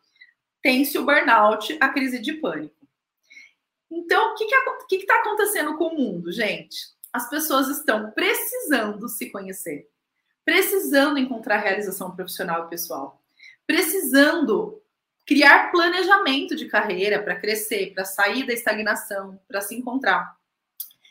tem-se 0.62 0.96
o 0.96 1.04
burnout, 1.04 1.76
a 1.78 1.90
crise 1.90 2.18
de 2.18 2.32
pânico. 2.32 2.88
Então, 3.90 4.32
o 4.32 4.34
que 4.34 4.96
está 4.96 5.16
acontecendo 5.16 5.76
com 5.76 5.88
o 5.88 5.94
mundo, 5.94 6.32
gente? 6.32 6.78
As 7.12 7.28
pessoas 7.28 7.68
estão 7.68 8.10
precisando 8.12 9.06
se 9.10 9.28
conhecer, 9.30 9.90
precisando 10.42 11.18
encontrar 11.18 11.58
realização 11.58 12.16
profissional 12.16 12.64
e 12.64 12.70
pessoal, 12.70 13.22
precisando 13.66 14.82
criar 15.26 15.70
planejamento 15.70 16.56
de 16.56 16.66
carreira 16.66 17.22
para 17.22 17.38
crescer, 17.38 17.92
para 17.92 18.06
sair 18.06 18.46
da 18.46 18.54
estagnação, 18.54 19.38
para 19.46 19.60
se 19.60 19.74
encontrar. 19.74 20.34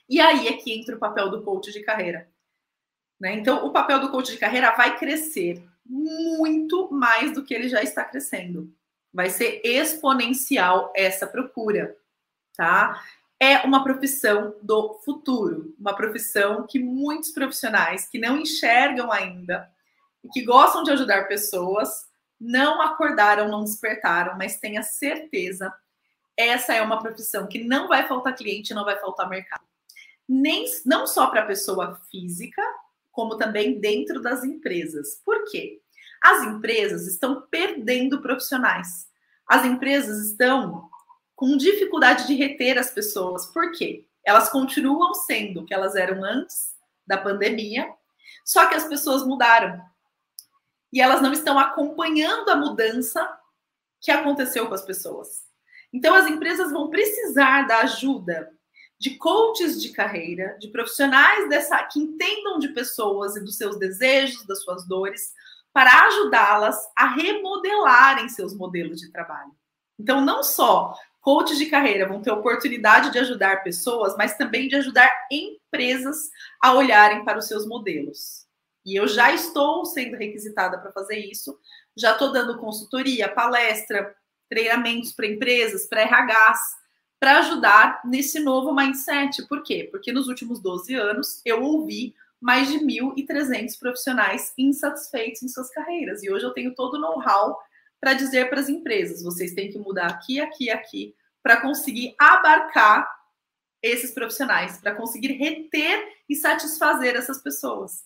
E 0.09 0.19
aí 0.19 0.47
é 0.47 0.53
que 0.53 0.73
entra 0.73 0.95
o 0.95 0.99
papel 0.99 1.29
do 1.29 1.43
coach 1.43 1.71
de 1.71 1.83
carreira. 1.83 2.27
Né? 3.23 3.35
Então, 3.35 3.65
o 3.65 3.71
papel 3.71 4.01
do 4.01 4.11
coach 4.11 4.33
de 4.33 4.37
carreira 4.37 4.75
vai 4.75 4.97
crescer 4.97 5.63
muito 5.85 6.91
mais 6.91 7.33
do 7.33 7.41
que 7.41 7.53
ele 7.53 7.69
já 7.69 7.81
está 7.81 8.03
crescendo. 8.03 8.69
Vai 9.13 9.29
ser 9.29 9.61
exponencial 9.63 10.91
essa 10.93 11.25
procura, 11.25 11.95
tá? 12.53 13.01
É 13.39 13.59
uma 13.59 13.81
profissão 13.81 14.57
do 14.61 14.99
futuro, 15.05 15.73
uma 15.79 15.95
profissão 15.95 16.67
que 16.67 16.79
muitos 16.79 17.31
profissionais 17.31 18.09
que 18.09 18.19
não 18.19 18.37
enxergam 18.37 19.09
ainda 19.09 19.71
e 20.21 20.27
que 20.27 20.43
gostam 20.43 20.83
de 20.83 20.91
ajudar 20.91 21.29
pessoas 21.29 22.09
não 22.37 22.81
acordaram, 22.81 23.47
não 23.47 23.63
despertaram, 23.63 24.37
mas 24.37 24.59
tenha 24.59 24.83
certeza, 24.83 25.73
essa 26.35 26.73
é 26.73 26.81
uma 26.81 26.99
profissão 26.99 27.47
que 27.47 27.63
não 27.63 27.87
vai 27.87 28.05
faltar 28.05 28.35
cliente, 28.35 28.73
não 28.73 28.83
vai 28.83 28.99
faltar 28.99 29.29
mercado. 29.29 29.63
Nem, 30.27 30.65
não 30.85 31.07
só 31.07 31.27
para 31.27 31.43
a 31.43 31.45
pessoa 31.45 32.01
física, 32.11 32.61
como 33.13 33.37
também 33.37 33.79
dentro 33.79 34.21
das 34.21 34.43
empresas. 34.43 35.21
Por 35.23 35.45
quê? 35.45 35.79
As 36.21 36.43
empresas 36.43 37.07
estão 37.07 37.47
perdendo 37.49 38.21
profissionais. 38.21 39.07
As 39.47 39.63
empresas 39.63 40.31
estão 40.31 40.89
com 41.35 41.55
dificuldade 41.55 42.27
de 42.27 42.33
reter 42.33 42.77
as 42.77 42.91
pessoas. 42.91 43.45
Por 43.45 43.71
quê? 43.71 44.05
Elas 44.25 44.49
continuam 44.49 45.13
sendo 45.13 45.61
o 45.61 45.65
que 45.65 45.73
elas 45.73 45.95
eram 45.95 46.23
antes 46.23 46.73
da 47.05 47.17
pandemia, 47.17 47.87
só 48.43 48.65
que 48.65 48.75
as 48.75 48.85
pessoas 48.85 49.25
mudaram 49.25 49.81
e 50.91 51.01
elas 51.01 51.21
não 51.21 51.33
estão 51.33 51.59
acompanhando 51.59 52.49
a 52.49 52.55
mudança 52.55 53.29
que 53.99 54.11
aconteceu 54.11 54.67
com 54.67 54.73
as 54.73 54.83
pessoas. 54.83 55.43
Então, 55.91 56.15
as 56.15 56.27
empresas 56.27 56.71
vão 56.71 56.89
precisar 56.89 57.67
da 57.67 57.79
ajuda 57.79 58.51
de 59.03 59.17
coaches 59.17 59.81
de 59.81 59.89
carreira, 59.89 60.55
de 60.61 60.69
profissionais 60.69 61.49
dessa 61.49 61.83
que 61.83 61.99
entendam 61.99 62.57
de 62.57 62.69
pessoas 62.69 63.35
e 63.35 63.41
dos 63.41 63.57
seus 63.57 63.77
desejos, 63.77 64.47
das 64.47 64.63
suas 64.63 64.87
dores, 64.87 65.33
para 65.73 66.07
ajudá-las 66.07 66.77
a 66.95 67.07
remodelarem 67.07 68.29
seus 68.29 68.55
modelos 68.55 69.01
de 69.01 69.11
trabalho. 69.11 69.51
Então, 69.99 70.21
não 70.21 70.41
só 70.41 70.95
coaches 71.19 71.57
de 71.57 71.65
carreira 71.65 72.07
vão 72.07 72.21
ter 72.21 72.31
oportunidade 72.31 73.11
de 73.11 73.19
ajudar 73.19 73.61
pessoas, 73.61 74.15
mas 74.17 74.37
também 74.37 74.69
de 74.69 74.77
ajudar 74.77 75.11
empresas 75.29 76.29
a 76.61 76.73
olharem 76.73 77.25
para 77.25 77.39
os 77.39 77.47
seus 77.49 77.67
modelos. 77.67 78.45
E 78.85 78.97
eu 78.97 79.05
já 79.05 79.33
estou 79.33 79.83
sendo 79.83 80.15
requisitada 80.15 80.79
para 80.79 80.93
fazer 80.93 81.17
isso. 81.17 81.59
Já 81.97 82.13
estou 82.13 82.31
dando 82.31 82.57
consultoria, 82.57 83.27
palestra, 83.27 84.15
treinamentos 84.49 85.11
para 85.11 85.27
empresas, 85.27 85.87
para 85.87 86.05
RHs, 86.05 86.82
para 87.23 87.39
ajudar 87.39 88.01
nesse 88.03 88.37
novo 88.41 88.75
mindset. 88.75 89.47
Por 89.47 89.63
quê? 89.63 89.87
Porque 89.89 90.11
nos 90.11 90.27
últimos 90.27 90.59
12 90.59 90.93
anos 90.93 91.41
eu 91.45 91.63
ouvi 91.63 92.13
mais 92.37 92.67
de 92.67 92.79
1.300 92.79 93.79
profissionais 93.79 94.51
insatisfeitos 94.57 95.41
em 95.41 95.47
suas 95.47 95.69
carreiras. 95.69 96.21
E 96.21 96.29
hoje 96.29 96.43
eu 96.43 96.51
tenho 96.51 96.75
todo 96.75 96.95
o 96.95 96.99
know-how 96.99 97.57
para 97.97 98.13
dizer 98.13 98.49
para 98.49 98.59
as 98.59 98.67
empresas: 98.67 99.23
vocês 99.23 99.53
têm 99.53 99.71
que 99.71 99.79
mudar 99.79 100.07
aqui, 100.07 100.41
aqui, 100.41 100.69
aqui, 100.69 101.15
para 101.41 101.61
conseguir 101.61 102.13
abarcar 102.19 103.09
esses 103.81 104.11
profissionais, 104.11 104.81
para 104.81 104.93
conseguir 104.93 105.31
reter 105.31 106.05
e 106.27 106.35
satisfazer 106.35 107.15
essas 107.15 107.41
pessoas. 107.41 108.03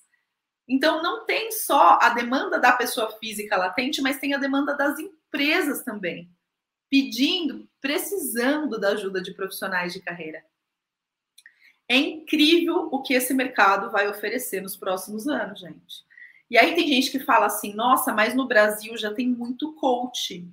Então, 0.68 1.02
não 1.02 1.26
tem 1.26 1.52
só 1.52 1.98
a 2.00 2.10
demanda 2.10 2.60
da 2.60 2.72
pessoa 2.72 3.10
física 3.18 3.58
latente, 3.58 4.00
mas 4.00 4.20
tem 4.20 4.36
a 4.36 4.38
demanda 4.38 4.78
das 4.78 5.00
empresas 5.00 5.82
também, 5.82 6.30
pedindo, 6.90 7.68
precisando 7.82 8.80
da 8.80 8.90
ajuda 8.90 9.22
de 9.22 9.34
profissionais 9.34 9.94
de 9.94 10.02
carreira. 10.02 10.44
É 11.90 11.96
incrível 11.96 12.90
o 12.92 13.02
que 13.02 13.14
esse 13.14 13.34
mercado 13.34 13.90
vai 13.90 14.08
oferecer 14.10 14.62
nos 14.62 14.76
próximos 14.76 15.28
anos, 15.28 15.60
gente. 15.60 16.06
E 16.50 16.58
aí 16.58 16.76
tem 16.76 16.88
gente 16.88 17.12
que 17.12 17.20
fala 17.20 17.46
assim: 17.46 17.74
nossa, 17.74 18.14
mas 18.14 18.34
no 18.34 18.48
Brasil 18.48 18.98
já 18.98 19.14
tem 19.14 19.28
muito 19.28 19.74
coach. 19.76 20.48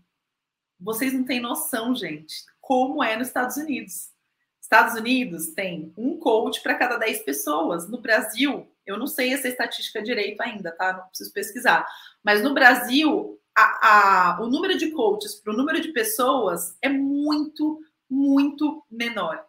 Vocês 0.78 1.12
não 1.12 1.24
têm 1.24 1.40
noção, 1.40 1.94
gente, 1.94 2.44
como 2.60 3.02
é 3.02 3.16
nos 3.16 3.28
Estados 3.28 3.56
Unidos. 3.56 4.12
Estados 4.60 4.94
Unidos 4.94 5.48
tem 5.48 5.92
um 5.96 6.18
coach 6.18 6.62
para 6.62 6.74
cada 6.74 6.96
10 6.96 7.22
pessoas. 7.22 7.88
No 7.88 8.00
Brasil, 8.00 8.66
eu 8.86 8.98
não 8.98 9.06
sei 9.06 9.32
essa 9.32 9.48
estatística 9.48 10.02
direito 10.02 10.40
ainda, 10.40 10.72
tá? 10.72 10.92
Não 10.94 11.06
preciso 11.08 11.32
pesquisar. 11.32 11.86
Mas 12.22 12.42
no 12.42 12.54
Brasil, 12.54 13.38
a, 13.56 14.36
a, 14.36 14.42
o 14.42 14.46
número 14.46 14.76
de 14.76 14.90
coaches 14.90 15.34
para 15.34 15.52
o 15.52 15.56
número 15.56 15.80
de 15.80 15.92
pessoas 15.92 16.76
é 16.82 16.88
muito, 16.88 17.80
muito 18.10 18.84
menor. 18.90 19.44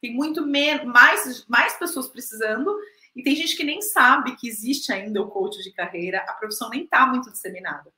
Tem 0.00 0.14
muito 0.14 0.46
mais, 0.46 1.46
mais 1.46 1.74
pessoas 1.74 2.08
precisando 2.08 2.76
e 3.14 3.22
tem 3.22 3.36
gente 3.36 3.56
que 3.56 3.64
nem 3.64 3.82
sabe 3.82 4.36
que 4.36 4.48
existe 4.48 4.92
ainda 4.92 5.20
o 5.20 5.28
coach 5.28 5.62
de 5.62 5.72
carreira, 5.72 6.24
a 6.26 6.32
profissão 6.32 6.70
nem 6.70 6.84
está 6.84 7.06
muito 7.06 7.30
disseminada. 7.30 7.92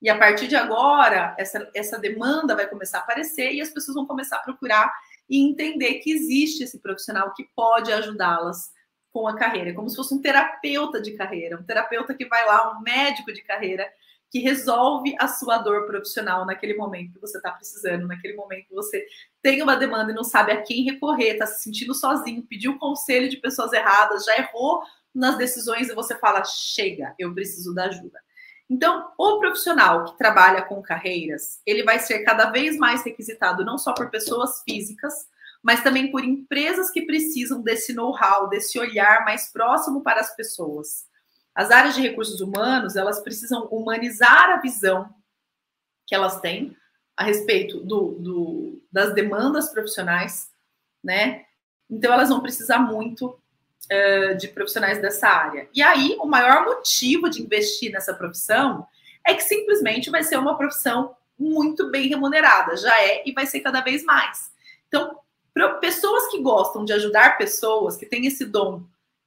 E 0.00 0.10
a 0.10 0.18
partir 0.18 0.48
de 0.48 0.56
agora, 0.56 1.34
essa, 1.38 1.70
essa 1.74 1.98
demanda 1.98 2.56
vai 2.56 2.66
começar 2.66 2.98
a 2.98 3.00
aparecer 3.02 3.52
e 3.52 3.60
as 3.60 3.70
pessoas 3.70 3.94
vão 3.94 4.06
começar 4.06 4.36
a 4.36 4.42
procurar 4.42 4.92
e 5.28 5.48
entender 5.48 5.94
que 6.00 6.10
existe 6.10 6.64
esse 6.64 6.80
profissional 6.80 7.32
que 7.34 7.44
pode 7.54 7.92
ajudá-las 7.92 8.70
com 9.12 9.28
a 9.28 9.36
carreira, 9.36 9.74
como 9.74 9.88
se 9.88 9.96
fosse 9.96 10.14
um 10.14 10.20
terapeuta 10.20 11.00
de 11.00 11.12
carreira, 11.12 11.58
um 11.58 11.62
terapeuta 11.62 12.14
que 12.14 12.26
vai 12.26 12.44
lá, 12.46 12.76
um 12.76 12.80
médico 12.80 13.32
de 13.32 13.42
carreira, 13.42 13.86
que 14.32 14.38
resolve 14.38 15.14
a 15.20 15.28
sua 15.28 15.58
dor 15.58 15.84
profissional 15.84 16.46
naquele 16.46 16.74
momento 16.74 17.12
que 17.12 17.20
você 17.20 17.36
está 17.36 17.52
precisando, 17.52 18.06
naquele 18.06 18.34
momento 18.34 18.68
que 18.68 18.74
você 18.74 19.06
tem 19.42 19.62
uma 19.62 19.76
demanda 19.76 20.10
e 20.10 20.14
não 20.14 20.24
sabe 20.24 20.52
a 20.52 20.62
quem 20.62 20.84
recorrer, 20.84 21.34
está 21.34 21.44
se 21.44 21.62
sentindo 21.62 21.94
sozinho, 21.94 22.42
pediu 22.48 22.78
conselho 22.78 23.28
de 23.28 23.36
pessoas 23.36 23.74
erradas, 23.74 24.24
já 24.24 24.38
errou 24.38 24.82
nas 25.14 25.36
decisões 25.36 25.90
e 25.90 25.94
você 25.94 26.16
fala: 26.18 26.42
chega, 26.44 27.14
eu 27.18 27.34
preciso 27.34 27.74
da 27.74 27.84
ajuda. 27.84 28.18
Então, 28.70 29.12
o 29.18 29.38
profissional 29.38 30.06
que 30.06 30.16
trabalha 30.16 30.62
com 30.62 30.80
carreiras, 30.80 31.60
ele 31.66 31.82
vai 31.82 31.98
ser 31.98 32.20
cada 32.20 32.50
vez 32.50 32.78
mais 32.78 33.04
requisitado 33.04 33.66
não 33.66 33.76
só 33.76 33.92
por 33.92 34.08
pessoas 34.08 34.62
físicas, 34.62 35.12
mas 35.62 35.82
também 35.82 36.10
por 36.10 36.24
empresas 36.24 36.90
que 36.90 37.02
precisam 37.02 37.60
desse 37.60 37.92
know-how, 37.92 38.48
desse 38.48 38.78
olhar 38.78 39.26
mais 39.26 39.52
próximo 39.52 40.02
para 40.02 40.22
as 40.22 40.34
pessoas. 40.34 41.04
As 41.54 41.70
áreas 41.70 41.94
de 41.94 42.00
recursos 42.00 42.40
humanos, 42.40 42.96
elas 42.96 43.20
precisam 43.20 43.66
humanizar 43.66 44.50
a 44.50 44.60
visão 44.60 45.08
que 46.06 46.14
elas 46.14 46.40
têm 46.40 46.76
a 47.16 47.24
respeito 47.24 47.80
do, 47.80 48.12
do, 48.18 48.82
das 48.90 49.14
demandas 49.14 49.68
profissionais, 49.68 50.50
né? 51.04 51.44
Então, 51.90 52.12
elas 52.12 52.30
vão 52.30 52.40
precisar 52.40 52.78
muito 52.78 53.26
uh, 53.28 54.36
de 54.38 54.48
profissionais 54.48 55.00
dessa 55.00 55.28
área. 55.28 55.68
E 55.74 55.82
aí, 55.82 56.16
o 56.20 56.26
maior 56.26 56.64
motivo 56.64 57.28
de 57.28 57.42
investir 57.42 57.92
nessa 57.92 58.14
profissão 58.14 58.86
é 59.26 59.34
que 59.34 59.42
simplesmente 59.42 60.10
vai 60.10 60.24
ser 60.24 60.38
uma 60.38 60.56
profissão 60.56 61.14
muito 61.38 61.90
bem 61.90 62.08
remunerada, 62.08 62.76
já 62.76 62.98
é 63.02 63.22
e 63.28 63.32
vai 63.32 63.46
ser 63.46 63.60
cada 63.60 63.80
vez 63.80 64.04
mais. 64.04 64.50
Então, 64.88 65.18
para 65.52 65.74
pessoas 65.74 66.28
que 66.30 66.40
gostam 66.40 66.84
de 66.84 66.92
ajudar 66.92 67.36
pessoas, 67.36 67.96
que 67.96 68.06
têm 68.06 68.26
esse 68.26 68.44
dom, 68.44 68.84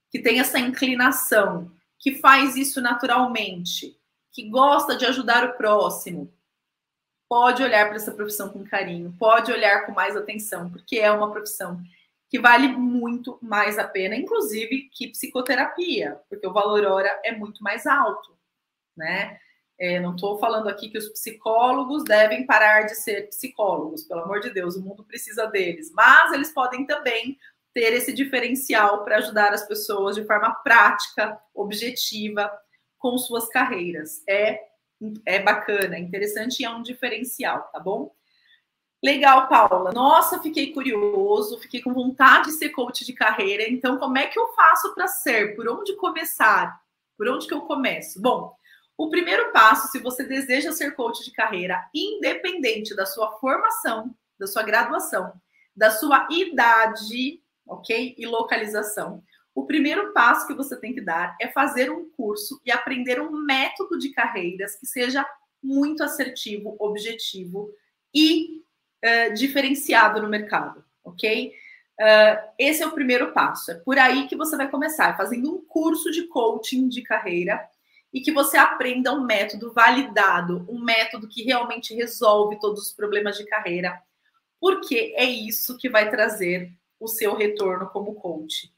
que 0.09 0.19
tem 0.19 0.39
essa 0.39 0.57
inclinação, 0.57 1.71
que 1.99 2.15
faz 2.15 2.55
isso 2.55 2.81
naturalmente, 2.81 3.97
que 4.31 4.49
gosta 4.49 4.95
de 4.95 5.05
ajudar 5.05 5.45
o 5.45 5.53
próximo, 5.53 6.33
pode 7.27 7.63
olhar 7.63 7.87
para 7.87 7.95
essa 7.95 8.11
profissão 8.11 8.49
com 8.49 8.63
carinho, 8.63 9.15
pode 9.17 9.51
olhar 9.51 9.85
com 9.85 9.91
mais 9.91 10.15
atenção, 10.15 10.69
porque 10.69 10.97
é 10.97 11.11
uma 11.11 11.31
profissão 11.31 11.81
que 12.29 12.39
vale 12.39 12.67
muito 12.67 13.37
mais 13.41 13.77
a 13.77 13.87
pena, 13.87 14.15
inclusive 14.15 14.89
que 14.91 15.07
psicoterapia, 15.09 16.19
porque 16.29 16.45
o 16.45 16.53
valor 16.53 16.85
hora 16.85 17.21
é 17.23 17.31
muito 17.31 17.63
mais 17.63 17.85
alto, 17.85 18.37
né? 18.95 19.39
É, 19.77 19.99
não 19.99 20.15
estou 20.15 20.39
falando 20.39 20.69
aqui 20.69 20.89
que 20.89 20.97
os 20.97 21.09
psicólogos 21.09 22.03
devem 22.05 22.45
parar 22.45 22.83
de 22.83 22.95
ser 22.95 23.27
psicólogos, 23.27 24.03
pelo 24.03 24.21
amor 24.21 24.39
de 24.39 24.49
Deus, 24.49 24.75
o 24.75 24.81
mundo 24.81 25.03
precisa 25.03 25.47
deles, 25.47 25.91
mas 25.91 26.31
eles 26.31 26.51
podem 26.51 26.85
também 26.85 27.37
ter 27.75 27.91
esse 27.91 28.13
diferencial 28.13 29.03
para 29.03 29.17
ajudar 29.17 29.53
as 29.53 29.67
pessoas 29.67 30.15
de 30.15 30.23
forma 30.23 30.49
prática, 30.63 31.37
objetiva, 31.53 32.49
com 32.97 33.17
suas 33.17 33.49
carreiras. 33.49 34.23
É, 34.27 34.61
é 35.25 35.39
bacana, 35.39 35.97
é 35.97 35.99
interessante 35.99 36.61
e 36.61 36.65
é 36.65 36.69
um 36.69 36.81
diferencial, 36.81 37.69
tá 37.73 37.79
bom? 37.81 38.15
Legal, 39.03 39.49
Paula. 39.49 39.91
Nossa, 39.91 40.41
fiquei 40.41 40.71
curioso, 40.71 41.59
fiquei 41.59 41.81
com 41.81 41.93
vontade 41.93 42.45
de 42.45 42.53
ser 42.53 42.69
coach 42.69 43.05
de 43.05 43.11
carreira. 43.11 43.69
Então, 43.69 43.97
como 43.97 44.17
é 44.17 44.25
que 44.25 44.39
eu 44.39 44.47
faço 44.53 44.95
para 44.95 45.07
ser? 45.07 45.53
Por 45.57 45.67
onde 45.67 45.97
começar? 45.97 46.79
Por 47.17 47.27
onde 47.27 47.45
que 47.45 47.53
eu 47.53 47.61
começo? 47.61 48.21
Bom, 48.21 48.55
o 48.97 49.09
primeiro 49.09 49.51
passo, 49.51 49.89
se 49.89 49.99
você 49.99 50.23
deseja 50.23 50.71
ser 50.71 50.95
coach 50.95 51.25
de 51.25 51.31
carreira, 51.31 51.85
independente 51.93 52.95
da 52.95 53.05
sua 53.05 53.33
formação, 53.33 54.15
da 54.39 54.47
sua 54.47 54.63
graduação, 54.63 55.33
da 55.75 55.91
sua 55.91 56.25
idade, 56.31 57.43
ok? 57.67 58.15
E 58.17 58.25
localização. 58.25 59.23
O 59.53 59.65
primeiro 59.65 60.11
passo 60.11 60.45
que 60.45 60.53
você 60.53 60.77
tem 60.77 60.93
que 60.93 61.01
dar 61.01 61.35
é 61.39 61.47
fazer 61.47 61.89
um 61.89 62.09
curso 62.09 62.61
e 62.65 62.71
aprender 62.71 63.21
um 63.21 63.31
método 63.31 63.97
de 63.97 64.09
carreiras 64.09 64.75
que 64.75 64.85
seja 64.85 65.25
muito 65.63 66.03
assertivo, 66.03 66.75
objetivo 66.77 67.71
e 68.13 68.61
uh, 69.03 69.33
diferenciado 69.33 70.21
no 70.21 70.27
mercado, 70.27 70.83
ok? 71.03 71.53
Uh, 71.99 72.51
esse 72.59 72.83
é 72.83 72.87
o 72.87 72.91
primeiro 72.91 73.31
passo. 73.31 73.71
É 73.71 73.75
por 73.75 73.97
aí 73.97 74.27
que 74.27 74.35
você 74.35 74.57
vai 74.57 74.69
começar, 74.69 75.15
fazendo 75.15 75.55
um 75.55 75.65
curso 75.65 76.11
de 76.11 76.23
coaching 76.27 76.89
de 76.89 77.01
carreira 77.01 77.65
e 78.13 78.21
que 78.21 78.31
você 78.31 78.57
aprenda 78.57 79.13
um 79.13 79.25
método 79.25 79.73
validado, 79.73 80.65
um 80.69 80.83
método 80.83 81.27
que 81.27 81.43
realmente 81.43 81.93
resolve 81.93 82.59
todos 82.59 82.87
os 82.87 82.93
problemas 82.93 83.37
de 83.37 83.45
carreira, 83.45 84.01
porque 84.59 85.13
é 85.17 85.25
isso 85.25 85.77
que 85.77 85.89
vai 85.89 86.09
trazer 86.09 86.71
o 86.99 87.07
seu 87.07 87.35
retorno 87.35 87.89
como 87.89 88.15
coach. 88.15 88.73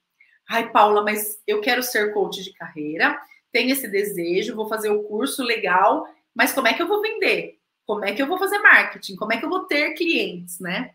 Ai, 0.50 0.72
Paula, 0.72 1.04
mas 1.04 1.42
eu 1.46 1.62
quero 1.62 1.84
ser 1.84 2.14
coach 2.14 2.44
de 2.44 2.54
carreira, 2.54 3.20
tenho 3.52 3.72
esse 3.72 3.88
desejo, 3.88 4.56
vou 4.56 4.68
fazer 4.68 4.90
o 4.90 5.04
curso 5.04 5.44
legal, 5.44 6.08
mas 6.34 6.54
como 6.54 6.68
é 6.68 6.74
que 6.74 6.82
eu 6.82 6.88
vou 6.88 7.02
vender? 7.02 7.60
Como 7.86 8.06
é 8.06 8.14
que 8.14 8.22
eu 8.22 8.28
vou 8.28 8.38
fazer 8.38 8.60
marketing? 8.60 9.16
Como 9.16 9.34
é 9.34 9.38
que 9.38 9.46
eu 9.46 9.50
vou 9.50 9.66
ter 9.66 9.94
clientes, 9.94 10.60
né? 10.60 10.94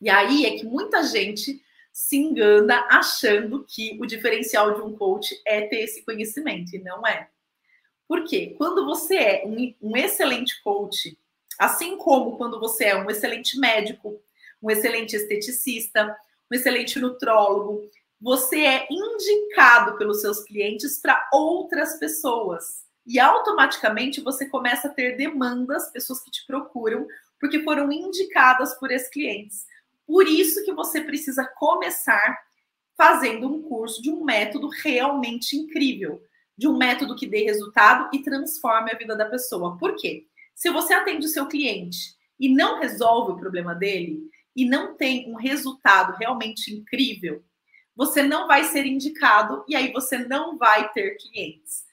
E 0.00 0.10
aí 0.10 0.46
é 0.46 0.58
que 0.58 0.64
muita 0.64 1.02
gente 1.02 1.62
se 1.92 2.16
engana 2.16 2.86
achando 2.90 3.64
que 3.64 3.96
o 4.00 4.06
diferencial 4.06 4.74
de 4.74 4.82
um 4.82 4.94
coach 4.94 5.40
é 5.46 5.62
ter 5.62 5.80
esse 5.80 6.04
conhecimento, 6.04 6.76
e 6.76 6.78
não 6.78 7.06
é. 7.06 7.28
Por 8.06 8.24
quê? 8.24 8.54
Quando 8.58 8.84
você 8.84 9.16
é 9.16 9.42
um, 9.46 9.74
um 9.80 9.96
excelente 9.96 10.62
coach, 10.62 11.18
assim 11.58 11.96
como 11.96 12.36
quando 12.36 12.60
você 12.60 12.84
é 12.84 12.96
um 12.96 13.10
excelente 13.10 13.58
médico, 13.58 14.20
um 14.62 14.70
excelente 14.70 15.16
esteticista, 15.16 16.14
um 16.50 16.54
excelente 16.54 16.98
nutrólogo, 16.98 17.88
você 18.20 18.60
é 18.60 18.88
indicado 18.90 19.96
pelos 19.98 20.20
seus 20.20 20.40
clientes 20.40 20.98
para 20.98 21.28
outras 21.32 21.98
pessoas. 21.98 22.84
E 23.06 23.20
automaticamente 23.20 24.20
você 24.20 24.46
começa 24.46 24.88
a 24.88 24.90
ter 24.90 25.16
demandas, 25.16 25.90
pessoas 25.90 26.20
que 26.22 26.30
te 26.30 26.44
procuram, 26.46 27.06
porque 27.38 27.62
foram 27.62 27.92
indicadas 27.92 28.74
por 28.74 28.90
esses 28.90 29.08
clientes. 29.08 29.64
Por 30.06 30.26
isso 30.26 30.64
que 30.64 30.72
você 30.72 31.00
precisa 31.00 31.44
começar 31.56 32.38
fazendo 32.96 33.46
um 33.46 33.62
curso 33.62 34.00
de 34.00 34.10
um 34.10 34.24
método 34.24 34.68
realmente 34.82 35.56
incrível, 35.56 36.22
de 36.56 36.66
um 36.66 36.76
método 36.76 37.14
que 37.14 37.26
dê 37.26 37.44
resultado 37.44 38.08
e 38.12 38.22
transforme 38.22 38.90
a 38.90 38.96
vida 38.96 39.14
da 39.14 39.26
pessoa. 39.26 39.76
Por 39.76 39.94
quê? 39.96 40.26
Se 40.54 40.70
você 40.70 40.94
atende 40.94 41.26
o 41.26 41.28
seu 41.28 41.46
cliente 41.46 42.16
e 42.40 42.48
não 42.48 42.80
resolve 42.80 43.32
o 43.32 43.36
problema 43.36 43.74
dele 43.74 44.30
e 44.56 44.64
não 44.64 44.96
tem 44.96 45.30
um 45.30 45.36
resultado 45.36 46.16
realmente 46.16 46.74
incrível, 46.74 47.44
você 47.94 48.22
não 48.22 48.48
vai 48.48 48.64
ser 48.64 48.86
indicado 48.86 49.64
e 49.68 49.76
aí 49.76 49.92
você 49.92 50.18
não 50.18 50.56
vai 50.56 50.90
ter 50.92 51.16
clientes 51.16 51.86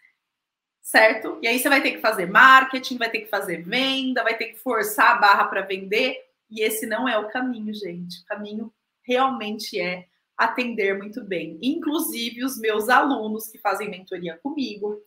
certo? 0.94 1.40
E 1.42 1.48
aí 1.48 1.58
você 1.58 1.68
vai 1.68 1.82
ter 1.82 1.94
que 1.94 2.02
fazer 2.02 2.28
marketing, 2.28 2.98
vai 2.98 3.10
ter 3.10 3.22
que 3.22 3.30
fazer 3.30 3.64
venda, 3.64 4.22
vai 4.22 4.38
ter 4.38 4.48
que 4.48 4.60
forçar 4.60 5.16
a 5.16 5.20
barra 5.20 5.46
para 5.46 5.62
vender. 5.62 6.18
E 6.52 6.62
esse 6.62 6.86
não 6.86 7.10
é 7.10 7.18
o 7.18 7.30
caminho, 7.30 7.74
gente. 7.74 8.22
O 8.22 8.26
caminho 8.26 8.72
realmente 9.02 9.80
é 9.80 10.06
atender 10.38 10.96
muito 10.96 11.24
bem. 11.24 11.58
Inclusive, 11.64 12.44
os 12.44 12.60
meus 12.60 12.90
alunos 12.90 13.48
que 13.48 13.58
fazem 13.58 13.90
mentoria 13.90 14.38
comigo, 14.44 15.02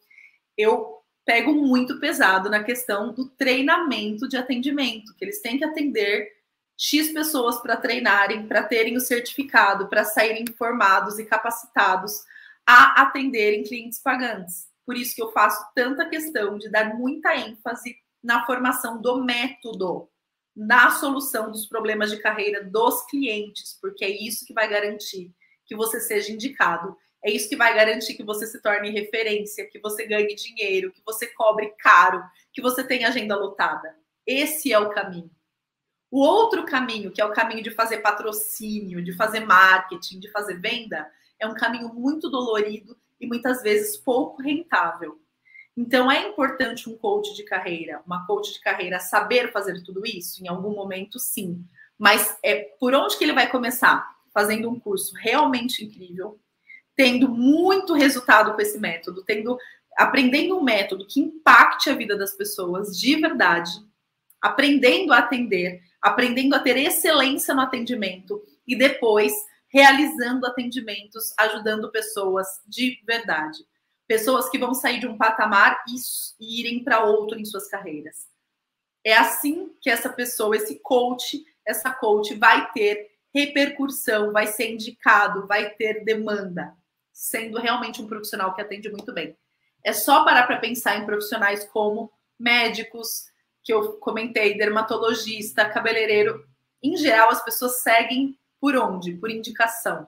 eu 0.56 1.02
pego 1.24 1.52
muito 1.52 2.00
pesado 2.00 2.50
na 2.50 2.64
questão 2.64 3.12
do 3.12 3.28
treinamento 3.28 4.28
de 4.28 4.36
atendimento, 4.36 5.14
que 5.16 5.24
eles 5.24 5.40
têm 5.40 5.56
que 5.56 5.64
atender 5.64 6.32
X 6.76 7.12
pessoas 7.12 7.60
para 7.60 7.76
treinarem, 7.76 8.46
para 8.46 8.62
terem 8.62 8.96
o 8.96 9.00
certificado, 9.00 9.88
para 9.88 10.04
saírem 10.04 10.46
formados 10.58 11.18
e 11.18 11.24
capacitados 11.24 12.22
a 12.66 13.02
atenderem 13.02 13.62
clientes 13.62 14.00
pagantes. 14.00 14.68
Por 14.84 14.96
isso 14.96 15.14
que 15.14 15.22
eu 15.22 15.32
faço 15.32 15.64
tanta 15.74 16.08
questão 16.08 16.58
de 16.58 16.70
dar 16.70 16.94
muita 16.94 17.34
ênfase 17.34 17.96
na 18.22 18.44
formação 18.44 19.00
do 19.00 19.24
método, 19.24 20.08
na 20.54 20.90
solução 20.90 21.50
dos 21.50 21.66
problemas 21.66 22.10
de 22.10 22.18
carreira 22.18 22.64
dos 22.64 23.04
clientes, 23.06 23.78
porque 23.80 24.04
é 24.04 24.10
isso 24.10 24.44
que 24.44 24.52
vai 24.52 24.68
garantir 24.68 25.32
que 25.64 25.74
você 25.74 26.00
seja 26.00 26.32
indicado. 26.32 26.96
É 27.24 27.30
isso 27.30 27.48
que 27.48 27.56
vai 27.56 27.74
garantir 27.74 28.14
que 28.14 28.22
você 28.22 28.46
se 28.46 28.60
torne 28.62 28.90
referência, 28.90 29.68
que 29.68 29.80
você 29.80 30.06
ganhe 30.06 30.34
dinheiro, 30.34 30.92
que 30.92 31.02
você 31.04 31.26
cobre 31.26 31.74
caro, 31.78 32.22
que 32.52 32.62
você 32.62 32.84
tenha 32.84 33.08
agenda 33.08 33.34
lotada. 33.36 33.96
Esse 34.24 34.72
é 34.72 34.78
o 34.78 34.90
caminho. 34.90 35.30
O 36.10 36.20
outro 36.20 36.64
caminho, 36.64 37.10
que 37.10 37.20
é 37.20 37.24
o 37.24 37.32
caminho 37.32 37.62
de 37.62 37.70
fazer 37.70 37.98
patrocínio, 37.98 39.02
de 39.02 39.12
fazer 39.12 39.40
marketing, 39.40 40.20
de 40.20 40.30
fazer 40.30 40.60
venda, 40.60 41.10
é 41.38 41.46
um 41.46 41.54
caminho 41.54 41.92
muito 41.92 42.30
dolorido 42.30 42.96
e 43.20 43.26
muitas 43.26 43.62
vezes 43.62 43.96
pouco 43.96 44.42
rentável. 44.42 45.20
Então 45.76 46.10
é 46.10 46.28
importante 46.28 46.88
um 46.88 46.96
coach 46.96 47.34
de 47.34 47.42
carreira, 47.42 48.00
uma 48.06 48.26
coach 48.26 48.52
de 48.52 48.60
carreira 48.60 48.98
saber 48.98 49.52
fazer 49.52 49.82
tudo 49.82 50.06
isso? 50.06 50.42
Em 50.42 50.48
algum 50.48 50.74
momento, 50.74 51.18
sim. 51.18 51.62
Mas 51.98 52.38
é 52.42 52.56
por 52.80 52.94
onde 52.94 53.16
que 53.18 53.24
ele 53.24 53.34
vai 53.34 53.50
começar? 53.50 54.08
Fazendo 54.32 54.70
um 54.70 54.80
curso 54.80 55.14
realmente 55.16 55.84
incrível, 55.84 56.38
tendo 56.94 57.28
muito 57.28 57.92
resultado 57.92 58.54
com 58.54 58.60
esse 58.60 58.78
método, 58.78 59.22
tendo 59.22 59.58
aprendendo 59.98 60.58
um 60.58 60.62
método 60.62 61.06
que 61.06 61.20
impacte 61.20 61.88
a 61.88 61.94
vida 61.94 62.16
das 62.16 62.34
pessoas 62.34 62.98
de 62.98 63.16
verdade, 63.16 63.72
aprendendo 64.40 65.12
a 65.12 65.18
atender, 65.18 65.82
aprendendo 66.06 66.54
a 66.54 66.60
ter 66.60 66.76
excelência 66.76 67.52
no 67.52 67.62
atendimento 67.62 68.40
e 68.64 68.78
depois 68.78 69.32
realizando 69.68 70.46
atendimentos, 70.46 71.34
ajudando 71.36 71.90
pessoas 71.90 72.46
de 72.64 73.02
verdade. 73.04 73.58
Pessoas 74.06 74.48
que 74.48 74.56
vão 74.56 74.72
sair 74.72 75.00
de 75.00 75.08
um 75.08 75.18
patamar 75.18 75.82
e, 75.88 76.60
irem 76.60 76.84
para 76.84 77.04
outro 77.04 77.36
em 77.36 77.44
suas 77.44 77.66
carreiras. 77.68 78.28
É 79.04 79.16
assim 79.16 79.74
que 79.80 79.90
essa 79.90 80.08
pessoa, 80.08 80.54
esse 80.54 80.78
coach, 80.78 81.44
essa 81.66 81.90
coach 81.90 82.34
vai 82.34 82.70
ter 82.70 83.10
repercussão, 83.34 84.32
vai 84.32 84.46
ser 84.46 84.70
indicado, 84.70 85.44
vai 85.48 85.70
ter 85.70 86.04
demanda, 86.04 86.72
sendo 87.12 87.58
realmente 87.58 88.00
um 88.00 88.06
profissional 88.06 88.54
que 88.54 88.62
atende 88.62 88.88
muito 88.90 89.12
bem. 89.12 89.36
É 89.84 89.92
só 89.92 90.24
parar 90.24 90.46
para 90.46 90.60
pensar 90.60 90.98
em 90.98 91.04
profissionais 91.04 91.64
como 91.64 92.12
médicos, 92.38 93.24
que 93.66 93.74
eu 93.74 93.94
comentei, 93.94 94.56
dermatologista, 94.56 95.68
cabeleireiro. 95.68 96.46
Em 96.80 96.96
geral, 96.96 97.30
as 97.30 97.44
pessoas 97.44 97.82
seguem 97.82 98.38
por 98.60 98.76
onde? 98.76 99.14
Por 99.14 99.28
indicação. 99.28 100.06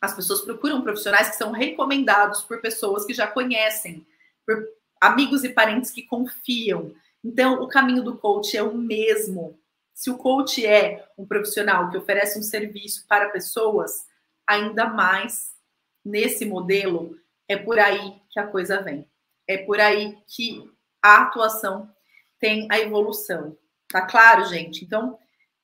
As 0.00 0.16
pessoas 0.16 0.40
procuram 0.40 0.80
profissionais 0.80 1.28
que 1.28 1.36
são 1.36 1.52
recomendados 1.52 2.40
por 2.40 2.62
pessoas 2.62 3.04
que 3.04 3.12
já 3.12 3.26
conhecem, 3.26 4.06
por 4.46 4.66
amigos 4.98 5.44
e 5.44 5.50
parentes 5.50 5.90
que 5.90 6.04
confiam. 6.04 6.94
Então, 7.22 7.62
o 7.62 7.68
caminho 7.68 8.02
do 8.02 8.16
coach 8.16 8.56
é 8.56 8.62
o 8.62 8.74
mesmo. 8.74 9.60
Se 9.92 10.08
o 10.08 10.16
coach 10.16 10.64
é 10.64 11.06
um 11.18 11.26
profissional 11.26 11.90
que 11.90 11.98
oferece 11.98 12.38
um 12.38 12.42
serviço 12.42 13.06
para 13.06 13.28
pessoas, 13.28 14.06
ainda 14.46 14.86
mais 14.86 15.54
nesse 16.02 16.46
modelo, 16.46 17.14
é 17.46 17.58
por 17.58 17.78
aí 17.78 18.14
que 18.30 18.40
a 18.40 18.46
coisa 18.46 18.80
vem. 18.80 19.06
É 19.46 19.58
por 19.58 19.78
aí 19.80 20.16
que 20.26 20.64
a 21.02 21.24
atuação 21.24 21.92
tem 22.38 22.68
a 22.70 22.78
evolução. 22.78 23.56
Tá 23.90 24.02
claro, 24.02 24.44
gente? 24.44 24.84
Então, 24.84 25.18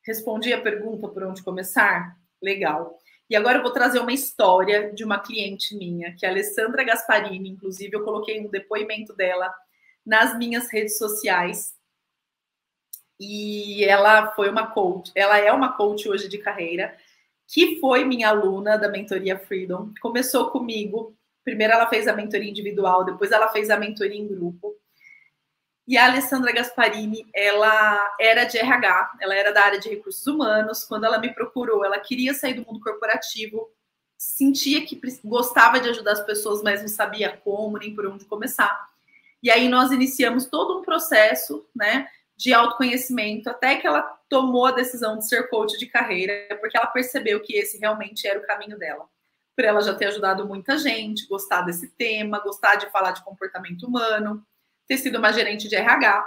Respondi 0.04 0.52
a 0.52 0.60
pergunta 0.60 1.08
por 1.08 1.24
onde 1.24 1.42
começar? 1.42 2.16
Legal. 2.42 2.98
E 3.28 3.34
agora 3.34 3.58
eu 3.58 3.62
vou 3.62 3.72
trazer 3.72 3.98
uma 4.00 4.12
história 4.12 4.92
de 4.92 5.02
uma 5.02 5.18
cliente 5.18 5.74
minha, 5.74 6.14
que 6.14 6.26
é 6.26 6.28
a 6.28 6.32
Alessandra 6.32 6.84
Gasparini. 6.84 7.48
Inclusive, 7.48 7.96
eu 7.96 8.04
coloquei 8.04 8.38
um 8.38 8.50
depoimento 8.50 9.14
dela 9.14 9.52
nas 10.04 10.36
minhas 10.36 10.70
redes 10.70 10.98
sociais. 10.98 11.74
E 13.18 13.82
ela 13.84 14.32
foi 14.32 14.50
uma 14.50 14.66
coach, 14.66 15.10
ela 15.14 15.38
é 15.38 15.50
uma 15.50 15.72
coach 15.72 16.06
hoje 16.08 16.28
de 16.28 16.36
carreira. 16.36 16.94
que 17.46 17.78
foi 17.80 18.04
minha 18.04 18.28
aluna 18.30 18.76
da 18.76 18.88
mentoria 18.88 19.38
Freedom. 19.38 19.90
Começou 20.02 20.50
comigo. 20.50 21.16
Primeiro 21.44 21.74
ela 21.74 21.86
fez 21.88 22.08
a 22.08 22.12
mentoria 22.14 22.50
individual, 22.50 23.04
depois 23.04 23.30
ela 23.30 23.48
fez 23.48 23.70
a 23.70 23.78
mentoria 23.78 24.18
em 24.18 24.26
grupo. 24.26 24.74
E 25.86 25.98
a 25.98 26.06
Alessandra 26.06 26.50
Gasparini, 26.52 27.26
ela 27.34 28.16
era 28.18 28.44
de 28.44 28.56
RH, 28.56 29.18
ela 29.20 29.34
era 29.34 29.52
da 29.52 29.62
área 29.62 29.78
de 29.78 29.90
recursos 29.90 30.26
humanos. 30.26 30.84
Quando 30.84 31.04
ela 31.04 31.18
me 31.18 31.34
procurou, 31.34 31.84
ela 31.84 31.98
queria 31.98 32.32
sair 32.32 32.54
do 32.54 32.64
mundo 32.64 32.80
corporativo, 32.80 33.70
sentia 34.16 34.84
que 34.86 34.98
gostava 35.22 35.78
de 35.78 35.90
ajudar 35.90 36.12
as 36.12 36.24
pessoas, 36.24 36.62
mas 36.62 36.80
não 36.80 36.88
sabia 36.88 37.36
como 37.44 37.76
nem 37.78 37.94
por 37.94 38.06
onde 38.06 38.24
começar. 38.24 38.88
E 39.42 39.50
aí 39.50 39.68
nós 39.68 39.92
iniciamos 39.92 40.46
todo 40.46 40.78
um 40.78 40.82
processo, 40.82 41.66
né, 41.76 42.08
de 42.34 42.54
autoconhecimento, 42.54 43.50
até 43.50 43.76
que 43.76 43.86
ela 43.86 44.00
tomou 44.26 44.66
a 44.66 44.72
decisão 44.72 45.18
de 45.18 45.28
ser 45.28 45.50
coach 45.50 45.78
de 45.78 45.86
carreira, 45.86 46.56
porque 46.60 46.78
ela 46.78 46.86
percebeu 46.86 47.40
que 47.40 47.54
esse 47.54 47.78
realmente 47.78 48.26
era 48.26 48.38
o 48.40 48.46
caminho 48.46 48.78
dela. 48.78 49.06
Por 49.54 49.64
ela 49.64 49.82
já 49.82 49.94
ter 49.94 50.06
ajudado 50.06 50.48
muita 50.48 50.78
gente, 50.78 51.28
gostar 51.28 51.60
desse 51.60 51.88
tema, 51.88 52.40
gostar 52.40 52.76
de 52.76 52.90
falar 52.90 53.12
de 53.12 53.22
comportamento 53.22 53.86
humano, 53.86 54.44
ter 54.86 54.98
sido 54.98 55.18
uma 55.18 55.32
gerente 55.32 55.68
de 55.68 55.76
RH. 55.76 56.26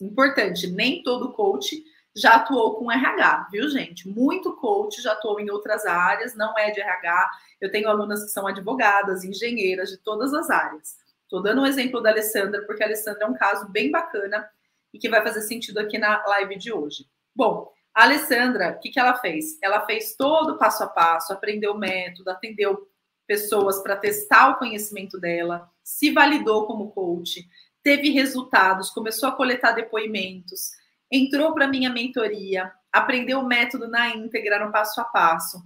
Importante, 0.00 0.66
nem 0.66 1.02
todo 1.02 1.32
coach 1.32 1.82
já 2.16 2.36
atuou 2.36 2.76
com 2.76 2.92
RH, 2.92 3.48
viu, 3.50 3.68
gente? 3.68 4.08
Muito 4.08 4.54
coach 4.56 5.02
já 5.02 5.12
atuou 5.12 5.40
em 5.40 5.50
outras 5.50 5.84
áreas, 5.84 6.36
não 6.36 6.56
é 6.56 6.70
de 6.70 6.80
RH. 6.80 7.30
Eu 7.60 7.70
tenho 7.70 7.88
alunas 7.88 8.24
que 8.24 8.30
são 8.30 8.46
advogadas, 8.46 9.24
engenheiras, 9.24 9.90
de 9.90 9.98
todas 9.98 10.32
as 10.32 10.48
áreas. 10.48 10.96
Estou 11.22 11.42
dando 11.42 11.62
um 11.62 11.66
exemplo 11.66 12.00
da 12.00 12.10
Alessandra, 12.10 12.62
porque 12.66 12.82
a 12.82 12.86
Alessandra 12.86 13.24
é 13.24 13.26
um 13.26 13.34
caso 13.34 13.68
bem 13.68 13.90
bacana 13.90 14.48
e 14.92 14.98
que 14.98 15.08
vai 15.08 15.22
fazer 15.22 15.40
sentido 15.40 15.78
aqui 15.78 15.98
na 15.98 16.24
live 16.26 16.56
de 16.56 16.72
hoje. 16.72 17.06
Bom, 17.34 17.72
a 17.92 18.04
Alessandra, 18.04 18.70
o 18.76 18.80
que, 18.80 18.90
que 18.90 19.00
ela 19.00 19.16
fez? 19.16 19.58
Ela 19.60 19.84
fez 19.84 20.14
todo 20.14 20.52
o 20.52 20.58
passo 20.58 20.84
a 20.84 20.86
passo, 20.86 21.32
aprendeu 21.32 21.72
o 21.72 21.78
método, 21.78 22.30
atendeu 22.30 22.88
pessoas 23.26 23.82
para 23.82 23.96
testar 23.96 24.50
o 24.50 24.56
conhecimento 24.56 25.18
dela, 25.18 25.70
se 25.82 26.10
validou 26.10 26.66
como 26.66 26.90
coach, 26.90 27.48
teve 27.82 28.10
resultados, 28.10 28.90
começou 28.90 29.28
a 29.28 29.32
coletar 29.32 29.72
depoimentos, 29.72 30.70
entrou 31.10 31.52
para 31.52 31.68
minha 31.68 31.90
mentoria, 31.90 32.72
aprendeu 32.92 33.40
o 33.40 33.46
método 33.46 33.88
na 33.88 34.08
íntegra, 34.08 34.64
no 34.64 34.72
passo 34.72 35.00
a 35.00 35.04
passo, 35.04 35.62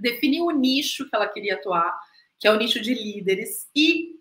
definiu 0.00 0.46
o 0.46 0.50
nicho 0.50 1.08
que 1.08 1.14
ela 1.14 1.28
queria 1.28 1.54
atuar, 1.54 1.98
que 2.38 2.46
é 2.46 2.52
o 2.52 2.56
nicho 2.56 2.80
de 2.80 2.94
líderes, 2.94 3.68
e 3.74 4.16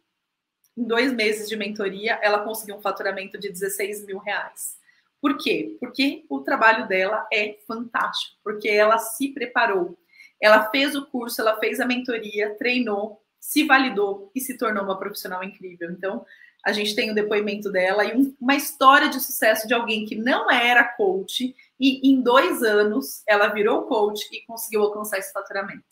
em 0.77 0.83
dois 0.83 1.13
meses 1.13 1.47
de 1.47 1.55
mentoria, 1.55 2.19
ela 2.21 2.43
conseguiu 2.43 2.75
um 2.75 2.81
faturamento 2.81 3.39
de 3.39 3.49
16 3.49 4.05
mil 4.05 4.17
reais. 4.19 4.77
Por 5.21 5.37
quê? 5.37 5.75
Porque 5.79 6.25
o 6.29 6.41
trabalho 6.41 6.87
dela 6.87 7.27
é 7.31 7.57
fantástico, 7.65 8.37
porque 8.43 8.67
ela 8.67 8.97
se 8.97 9.29
preparou, 9.29 9.97
ela 10.45 10.69
fez 10.69 10.95
o 10.95 11.07
curso, 11.07 11.41
ela 11.41 11.57
fez 11.57 11.79
a 11.79 11.87
mentoria, 11.87 12.53
treinou, 12.55 13.19
se 13.39 13.63
validou 13.63 14.31
e 14.35 14.39
se 14.39 14.57
tornou 14.57 14.83
uma 14.83 14.99
profissional 14.99 15.43
incrível. 15.43 15.89
Então, 15.89 16.23
a 16.63 16.71
gente 16.71 16.95
tem 16.95 17.09
o 17.09 17.15
depoimento 17.15 17.71
dela 17.71 18.05
e 18.05 18.15
um, 18.15 18.35
uma 18.39 18.55
história 18.55 19.09
de 19.09 19.19
sucesso 19.19 19.67
de 19.67 19.73
alguém 19.73 20.05
que 20.05 20.15
não 20.15 20.49
era 20.51 20.83
coach 20.83 21.55
e 21.79 22.09
em 22.09 22.21
dois 22.21 22.61
anos 22.61 23.23
ela 23.27 23.47
virou 23.47 23.87
coach 23.87 24.27
e 24.31 24.45
conseguiu 24.45 24.83
alcançar 24.83 25.17
esse 25.17 25.33
faturamento. 25.33 25.83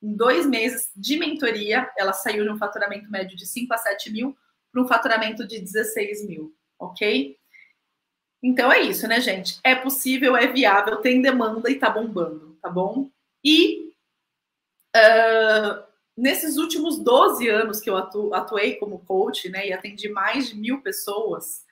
Em 0.00 0.14
dois 0.14 0.46
meses 0.46 0.90
de 0.94 1.16
mentoria, 1.16 1.90
ela 1.98 2.12
saiu 2.12 2.44
de 2.44 2.50
um 2.50 2.58
faturamento 2.58 3.10
médio 3.10 3.36
de 3.36 3.46
5 3.46 3.74
a 3.74 3.78
7 3.78 4.12
mil 4.12 4.36
para 4.70 4.80
um 4.80 4.86
faturamento 4.86 5.44
de 5.44 5.58
16 5.58 6.24
mil, 6.24 6.54
ok? 6.78 7.36
Então 8.40 8.72
é 8.72 8.80
isso, 8.80 9.08
né, 9.08 9.20
gente? 9.20 9.58
É 9.64 9.74
possível, 9.74 10.36
é 10.36 10.46
viável, 10.46 10.96
tem 10.96 11.20
demanda 11.20 11.68
e 11.68 11.74
tá 11.74 11.90
bombando, 11.90 12.56
tá 12.62 12.70
bom? 12.70 13.10
E 13.44 13.77
uh, 14.98 15.84
nesses 16.16 16.56
últimos 16.56 16.98
12 16.98 17.48
anos 17.48 17.80
que 17.80 17.88
eu 17.88 17.96
atu, 17.96 18.34
atuei 18.34 18.76
como 18.76 19.04
coach, 19.04 19.48
né, 19.48 19.68
e 19.68 19.72
atendi 19.72 20.08
mais 20.08 20.48
de 20.48 20.56
mil 20.56 20.82
pessoas, 20.82 21.64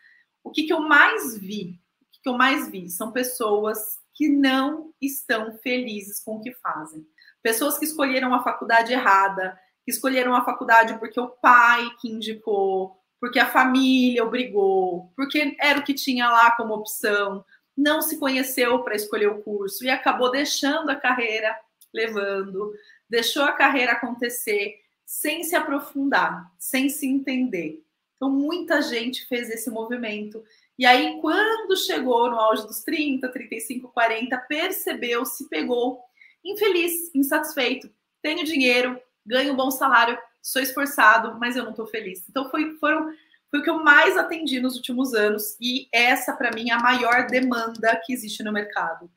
o 0.42 0.50
que, 0.50 0.64
que 0.64 0.72
eu 0.72 0.80
mais 0.80 1.36
vi? 1.36 1.80
O 2.00 2.04
que, 2.12 2.22
que 2.22 2.28
eu 2.28 2.34
mais 2.34 2.70
vi? 2.70 2.88
São 2.88 3.10
pessoas 3.10 3.98
que 4.14 4.28
não 4.28 4.92
estão 5.00 5.58
felizes 5.58 6.22
com 6.22 6.36
o 6.36 6.40
que 6.40 6.52
fazem 6.54 7.06
Pessoas 7.42 7.78
que 7.78 7.84
escolheram 7.84 8.34
a 8.34 8.42
faculdade 8.42 8.92
errada, 8.92 9.56
que 9.84 9.90
escolheram 9.92 10.34
a 10.34 10.44
faculdade 10.44 10.98
porque 10.98 11.20
o 11.20 11.28
pai 11.28 11.88
que 12.00 12.10
indicou, 12.10 12.96
porque 13.20 13.38
a 13.38 13.46
família 13.46 14.24
obrigou, 14.24 15.12
porque 15.14 15.56
era 15.60 15.78
o 15.78 15.84
que 15.84 15.94
tinha 15.94 16.28
lá 16.28 16.50
como 16.56 16.74
opção, 16.74 17.44
não 17.76 18.02
se 18.02 18.18
conheceu 18.18 18.82
para 18.82 18.96
escolher 18.96 19.28
o 19.28 19.42
curso 19.42 19.84
e 19.84 19.90
acabou 19.90 20.28
deixando 20.28 20.90
a 20.90 20.96
carreira 20.96 21.56
levando, 21.94 22.72
deixou 23.08 23.44
a 23.44 23.52
carreira 23.52 23.92
acontecer 23.92 24.80
sem 25.04 25.44
se 25.44 25.54
aprofundar, 25.54 26.52
sem 26.58 26.88
se 26.88 27.06
entender. 27.06 27.84
Então, 28.16 28.30
muita 28.30 28.82
gente 28.82 29.26
fez 29.26 29.50
esse 29.50 29.70
movimento. 29.70 30.42
E 30.78 30.84
aí, 30.84 31.18
quando 31.20 31.76
chegou 31.76 32.30
no 32.30 32.38
auge 32.38 32.66
dos 32.66 32.82
30, 32.82 33.28
35, 33.28 33.88
40, 33.88 34.36
percebeu, 34.38 35.24
se 35.24 35.48
pegou 35.48 36.00
infeliz, 36.44 37.10
insatisfeito. 37.14 37.90
Tenho 38.22 38.44
dinheiro, 38.44 39.00
ganho 39.24 39.52
um 39.52 39.56
bom 39.56 39.70
salário, 39.70 40.18
sou 40.42 40.62
esforçado, 40.62 41.38
mas 41.38 41.56
eu 41.56 41.64
não 41.64 41.70
estou 41.70 41.86
feliz. 41.86 42.24
Então 42.28 42.48
foi, 42.50 42.76
foram, 42.76 43.12
foi 43.50 43.60
o 43.60 43.62
que 43.62 43.70
eu 43.70 43.82
mais 43.82 44.16
atendi 44.16 44.60
nos 44.60 44.76
últimos 44.76 45.12
anos 45.12 45.56
e 45.60 45.88
essa 45.92 46.32
para 46.32 46.52
mim 46.52 46.70
é 46.70 46.72
a 46.72 46.78
maior 46.78 47.26
demanda 47.26 48.00
que 48.04 48.12
existe 48.12 48.42
no 48.42 48.52
mercado. 48.52 49.10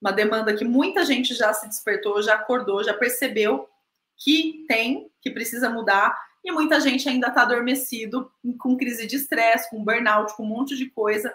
Uma 0.00 0.12
demanda 0.12 0.54
que 0.54 0.64
muita 0.64 1.04
gente 1.04 1.34
já 1.34 1.52
se 1.52 1.68
despertou, 1.68 2.22
já 2.22 2.34
acordou, 2.34 2.84
já 2.84 2.94
percebeu 2.94 3.68
que 4.16 4.64
tem, 4.68 5.10
que 5.20 5.30
precisa 5.30 5.68
mudar, 5.70 6.16
e 6.44 6.52
muita 6.52 6.78
gente 6.78 7.08
ainda 7.08 7.28
está 7.28 7.42
adormecido, 7.42 8.30
com 8.58 8.76
crise 8.76 9.06
de 9.06 9.16
estresse, 9.16 9.70
com 9.70 9.82
burnout, 9.82 10.36
com 10.36 10.42
um 10.42 10.48
monte 10.48 10.76
de 10.76 10.90
coisa, 10.90 11.34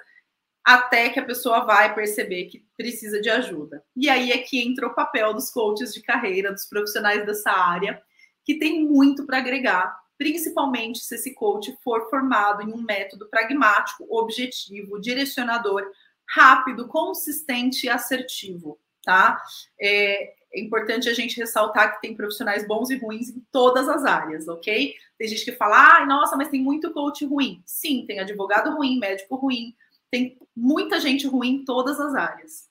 até 0.64 1.10
que 1.10 1.20
a 1.20 1.26
pessoa 1.26 1.66
vai 1.66 1.96
perceber 1.96 2.46
que 2.46 2.64
precisa 2.78 3.20
de 3.20 3.30
ajuda. 3.30 3.84
E 3.96 4.08
aí 4.08 4.32
é 4.32 4.38
que 4.38 4.62
entra 4.62 4.88
o 4.88 4.94
papel 4.94 5.34
dos 5.34 5.50
coaches 5.50 5.94
de 5.94 6.02
carreira, 6.04 6.52
dos 6.52 6.66
profissionais 6.66 7.26
dessa 7.26 7.50
área, 7.52 8.00
que 8.46 8.60
tem 8.60 8.86
muito 8.86 9.26
para 9.26 9.40
agregar, 9.40 9.98
principalmente 10.16 11.00
se 11.00 11.16
esse 11.16 11.34
coach 11.34 11.76
for 11.84 12.10
formado 12.10 12.62
em 12.62 12.72
um 12.72 12.82
método 12.82 13.28
pragmático, 13.30 14.06
objetivo, 14.10 15.00
direcionador, 15.00 15.84
rápido, 16.30 16.88
consistente 16.88 17.88
e 17.88 17.90
assertivo, 17.90 18.80
tá? 19.04 19.42
É, 19.80 20.34
é 20.52 20.60
importante 20.60 21.10
a 21.10 21.14
gente 21.14 21.40
ressaltar 21.40 21.96
que 21.96 22.02
tem 22.02 22.16
profissionais 22.16 22.68
bons 22.68 22.90
e 22.90 22.98
ruins 22.98 23.30
em 23.30 23.40
todas 23.52 23.88
as 23.90 24.06
áreas, 24.06 24.48
ok? 24.48 24.94
Tem 25.18 25.28
gente 25.28 25.46
que 25.46 25.52
fala, 25.54 25.98
ah, 25.98 26.06
nossa, 26.06 26.36
mas 26.36 26.50
tem 26.50 26.62
muito 26.62 26.92
coach 26.92 27.26
ruim. 27.26 27.62
Sim, 27.66 28.06
tem 28.08 28.20
advogado 28.20 28.76
ruim, 28.76 29.00
médico 29.00 29.36
ruim, 29.36 29.76
tem 30.12 30.38
muita 30.56 31.00
gente 31.00 31.28
ruim 31.28 31.56
em 31.56 31.66
todas 31.66 32.00
as 32.00 32.14
áreas. 32.16 32.68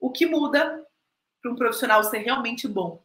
O 0.00 0.10
que 0.10 0.26
muda 0.26 0.84
para 1.40 1.52
um 1.52 1.56
profissional 1.56 2.02
ser 2.04 2.18
realmente 2.18 2.66
bom 2.68 3.02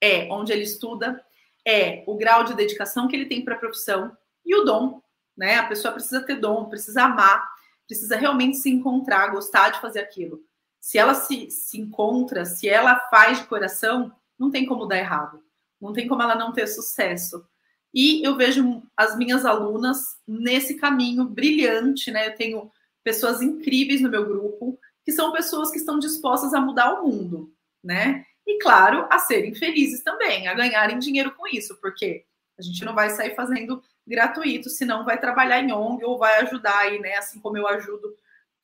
é 0.00 0.28
onde 0.30 0.52
ele 0.52 0.62
estuda, 0.62 1.24
é 1.66 2.04
o 2.06 2.16
grau 2.16 2.44
de 2.44 2.54
dedicação 2.54 3.08
que 3.08 3.16
ele 3.16 3.26
tem 3.26 3.42
para 3.42 3.54
a 3.54 3.58
profissão 3.58 4.16
e 4.44 4.54
o 4.54 4.64
dom, 4.64 5.02
né? 5.36 5.56
A 5.56 5.66
pessoa 5.66 5.92
precisa 5.92 6.20
ter 6.22 6.36
dom, 6.36 6.66
precisa 6.66 7.04
amar, 7.04 7.53
precisa 7.86 8.16
realmente 8.16 8.56
se 8.56 8.70
encontrar, 8.70 9.28
gostar 9.28 9.70
de 9.70 9.80
fazer 9.80 10.00
aquilo. 10.00 10.40
Se 10.80 10.98
ela 10.98 11.14
se, 11.14 11.50
se 11.50 11.80
encontra, 11.80 12.44
se 12.44 12.68
ela 12.68 12.96
faz 13.10 13.38
de 13.38 13.46
coração, 13.46 14.12
não 14.38 14.50
tem 14.50 14.66
como 14.66 14.86
dar 14.86 14.98
errado. 14.98 15.42
Não 15.80 15.92
tem 15.92 16.06
como 16.06 16.22
ela 16.22 16.34
não 16.34 16.52
ter 16.52 16.66
sucesso. 16.66 17.46
E 17.92 18.26
eu 18.26 18.36
vejo 18.36 18.82
as 18.96 19.16
minhas 19.16 19.44
alunas 19.44 20.16
nesse 20.26 20.74
caminho 20.76 21.24
brilhante, 21.24 22.10
né? 22.10 22.28
Eu 22.28 22.34
tenho 22.34 22.70
pessoas 23.04 23.40
incríveis 23.40 24.00
no 24.00 24.10
meu 24.10 24.26
grupo, 24.26 24.78
que 25.04 25.12
são 25.12 25.32
pessoas 25.32 25.70
que 25.70 25.78
estão 25.78 25.98
dispostas 25.98 26.52
a 26.54 26.60
mudar 26.60 26.94
o 26.94 27.06
mundo, 27.06 27.54
né? 27.82 28.24
E 28.46 28.58
claro, 28.58 29.06
a 29.10 29.18
serem 29.18 29.54
felizes 29.54 30.02
também, 30.02 30.48
a 30.48 30.54
ganharem 30.54 30.98
dinheiro 30.98 31.34
com 31.34 31.46
isso, 31.46 31.78
porque 31.80 32.24
a 32.58 32.62
gente 32.62 32.84
não 32.84 32.94
vai 32.94 33.10
sair 33.10 33.34
fazendo 33.34 33.82
gratuito, 34.06 34.68
senão 34.68 35.04
vai 35.04 35.18
trabalhar 35.18 35.60
em 35.60 35.72
ONG 35.72 36.04
ou 36.04 36.18
vai 36.18 36.40
ajudar 36.40 36.78
aí, 36.78 36.98
né? 36.98 37.16
Assim 37.16 37.40
como 37.40 37.56
eu 37.56 37.66
ajudo 37.66 38.16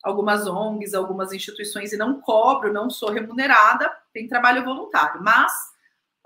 algumas 0.03 0.47
ONGs, 0.47 0.93
algumas 0.93 1.31
instituições 1.31 1.93
e 1.93 1.97
não 1.97 2.19
cobro, 2.21 2.73
não 2.73 2.89
sou 2.89 3.11
remunerada, 3.11 3.91
tem 4.13 4.27
trabalho 4.27 4.63
voluntário, 4.63 5.21
mas 5.21 5.51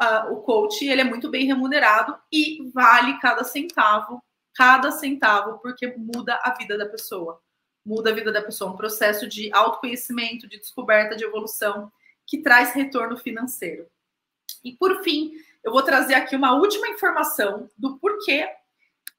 uh, 0.02 0.34
o 0.34 0.38
coach 0.42 0.86
ele 0.86 1.02
é 1.02 1.06
muito 1.06 1.30
bem 1.30 1.46
remunerado 1.46 2.18
e 2.32 2.70
vale 2.74 3.20
cada 3.20 3.44
centavo, 3.44 4.24
cada 4.56 4.92
centavo, 4.92 5.60
porque 5.60 5.94
muda 5.98 6.40
a 6.44 6.54
vida 6.54 6.78
da 6.78 6.86
pessoa 6.86 7.42
muda 7.86 8.10
a 8.10 8.14
vida 8.14 8.32
da 8.32 8.42
pessoa, 8.42 8.72
um 8.72 8.76
processo 8.76 9.28
de 9.28 9.54
autoconhecimento, 9.54 10.48
de 10.48 10.58
descoberta, 10.58 11.16
de 11.16 11.24
evolução, 11.24 11.92
que 12.26 12.40
traz 12.40 12.74
retorno 12.74 13.16
financeiro. 13.16 13.86
E 14.64 14.76
por 14.76 15.04
fim, 15.04 15.34
eu 15.64 15.72
vou 15.72 15.84
trazer 15.84 16.16
aqui 16.16 16.36
uma 16.36 16.56
última 16.56 16.88
informação 16.88 17.70
do 17.78 18.00
porquê 18.00 18.50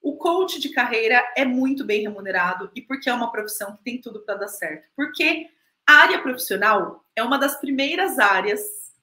o 0.06 0.16
coach 0.16 0.60
de 0.60 0.68
carreira 0.68 1.20
é 1.36 1.44
muito 1.44 1.84
bem 1.84 2.02
remunerado 2.02 2.70
e 2.76 2.80
porque 2.80 3.10
é 3.10 3.12
uma 3.12 3.32
profissão 3.32 3.74
que 3.74 3.82
tem 3.82 4.00
tudo 4.00 4.20
para 4.20 4.36
dar 4.36 4.46
certo. 4.46 4.88
Porque 4.94 5.48
a 5.84 5.94
área 5.94 6.22
profissional 6.22 7.04
é 7.16 7.24
uma 7.24 7.36
das 7.36 7.58
primeiras 7.58 8.16
áreas 8.20 8.62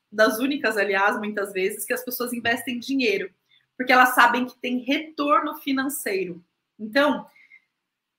das 0.10 0.40
únicas, 0.40 0.78
aliás, 0.78 1.20
muitas 1.20 1.52
vezes, 1.52 1.84
que 1.84 1.92
as 1.92 2.06
pessoas 2.06 2.32
investem 2.32 2.80
dinheiro, 2.80 3.30
porque 3.76 3.92
elas 3.92 4.16
sabem 4.16 4.46
que 4.46 4.56
tem 4.56 4.78
retorno 4.78 5.56
financeiro. 5.56 6.42
Então, 6.80 7.28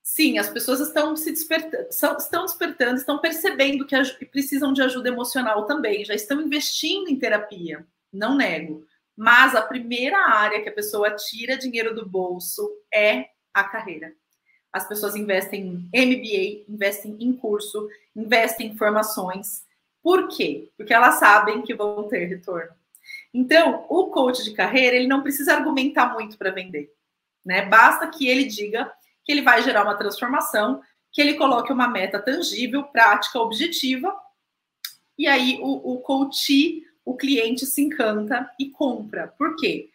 sim, 0.02 0.36
as 0.36 0.50
pessoas 0.50 0.80
estão 0.80 1.16
se 1.16 1.30
despertando, 1.30 1.88
estão 1.88 2.44
despertando, 2.44 2.96
estão 2.96 3.18
percebendo 3.18 3.86
que 3.86 4.26
precisam 4.26 4.74
de 4.74 4.82
ajuda 4.82 5.08
emocional 5.08 5.64
também, 5.64 6.04
já 6.04 6.14
estão 6.14 6.38
investindo 6.42 7.08
em 7.08 7.18
terapia, 7.18 7.86
não 8.12 8.36
nego. 8.36 8.86
Mas 9.16 9.54
a 9.54 9.62
primeira 9.62 10.18
área 10.18 10.62
que 10.62 10.68
a 10.68 10.74
pessoa 10.74 11.14
tira 11.14 11.56
dinheiro 11.56 11.94
do 11.94 12.08
bolso 12.08 12.68
é 12.92 13.26
a 13.52 13.64
carreira. 13.64 14.12
As 14.72 14.88
pessoas 14.88 15.14
investem 15.14 15.88
em 15.92 16.06
MBA, 16.06 16.64
investem 16.68 17.16
em 17.20 17.32
curso, 17.32 17.88
investem 18.16 18.68
em 18.68 18.76
formações. 18.76 19.62
Por 20.02 20.28
quê? 20.28 20.72
Porque 20.76 20.92
elas 20.92 21.20
sabem 21.20 21.62
que 21.62 21.74
vão 21.74 22.08
ter 22.08 22.24
retorno. 22.26 22.72
Então, 23.32 23.86
o 23.88 24.06
coach 24.06 24.42
de 24.42 24.52
carreira, 24.52 24.96
ele 24.96 25.06
não 25.06 25.22
precisa 25.22 25.54
argumentar 25.54 26.12
muito 26.12 26.36
para 26.36 26.50
vender, 26.50 26.92
né? 27.44 27.66
Basta 27.66 28.08
que 28.08 28.28
ele 28.28 28.44
diga 28.44 28.92
que 29.24 29.30
ele 29.30 29.42
vai 29.42 29.62
gerar 29.62 29.84
uma 29.84 29.96
transformação, 29.96 30.82
que 31.12 31.20
ele 31.20 31.34
coloque 31.34 31.72
uma 31.72 31.88
meta 31.88 32.18
tangível, 32.18 32.82
prática, 32.84 33.38
objetiva, 33.38 34.14
e 35.16 35.26
aí 35.28 35.58
o, 35.62 35.94
o 35.94 36.00
coach, 36.00 36.82
o 37.04 37.16
cliente 37.16 37.66
se 37.66 37.82
encanta 37.82 38.50
e 38.58 38.70
compra. 38.70 39.28
Por 39.28 39.56
quê? 39.56 39.90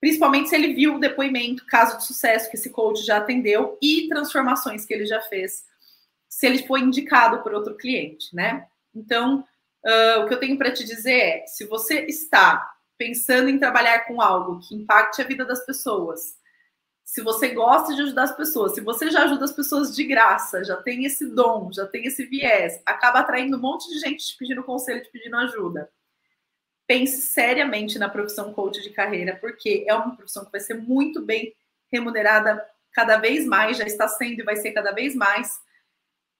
Principalmente 0.00 0.48
se 0.48 0.54
ele 0.54 0.74
viu 0.74 0.96
o 0.96 1.00
depoimento, 1.00 1.66
caso 1.66 1.98
de 1.98 2.04
sucesso 2.04 2.50
que 2.50 2.56
esse 2.56 2.70
coach 2.70 3.04
já 3.04 3.18
atendeu 3.18 3.78
e 3.82 4.08
transformações 4.08 4.84
que 4.84 4.94
ele 4.94 5.06
já 5.06 5.20
fez, 5.22 5.64
se 6.28 6.46
ele 6.46 6.66
foi 6.66 6.80
indicado 6.80 7.42
por 7.42 7.54
outro 7.54 7.76
cliente, 7.76 8.34
né? 8.34 8.66
Então, 8.94 9.44
uh, 9.84 10.20
o 10.20 10.26
que 10.26 10.34
eu 10.34 10.40
tenho 10.40 10.56
para 10.56 10.72
te 10.72 10.84
dizer 10.84 11.18
é: 11.18 11.46
se 11.46 11.64
você 11.64 12.00
está 12.06 12.74
pensando 12.98 13.48
em 13.48 13.58
trabalhar 13.58 14.00
com 14.06 14.20
algo 14.20 14.60
que 14.60 14.74
impacte 14.74 15.20
a 15.20 15.26
vida 15.26 15.44
das 15.44 15.64
pessoas, 15.64 16.36
se 17.04 17.22
você 17.22 17.50
gosta 17.50 17.94
de 17.94 18.02
ajudar 18.02 18.24
as 18.24 18.36
pessoas, 18.36 18.74
se 18.74 18.80
você 18.80 19.10
já 19.10 19.24
ajuda 19.24 19.44
as 19.44 19.52
pessoas 19.52 19.94
de 19.94 20.04
graça, 20.04 20.64
já 20.64 20.76
tem 20.76 21.04
esse 21.04 21.26
dom, 21.26 21.70
já 21.72 21.86
tem 21.86 22.04
esse 22.06 22.26
viés, 22.26 22.80
acaba 22.84 23.20
atraindo 23.20 23.56
um 23.56 23.60
monte 23.60 23.88
de 23.88 23.98
gente 24.00 24.26
te 24.26 24.36
pedindo 24.36 24.64
conselho, 24.64 25.02
te 25.02 25.10
pedindo 25.10 25.36
ajuda 25.36 25.90
pense 26.86 27.20
seriamente 27.22 27.98
na 27.98 28.08
profissão 28.08 28.52
coach 28.52 28.80
de 28.82 28.90
carreira, 28.90 29.36
porque 29.36 29.84
é 29.86 29.94
uma 29.94 30.16
profissão 30.16 30.44
que 30.44 30.52
vai 30.52 30.60
ser 30.60 30.74
muito 30.74 31.20
bem 31.20 31.54
remunerada 31.90 32.64
cada 32.92 33.18
vez 33.18 33.44
mais, 33.44 33.76
já 33.76 33.84
está 33.84 34.08
sendo 34.08 34.40
e 34.40 34.44
vai 34.44 34.56
ser 34.56 34.72
cada 34.72 34.92
vez 34.92 35.14
mais. 35.14 35.58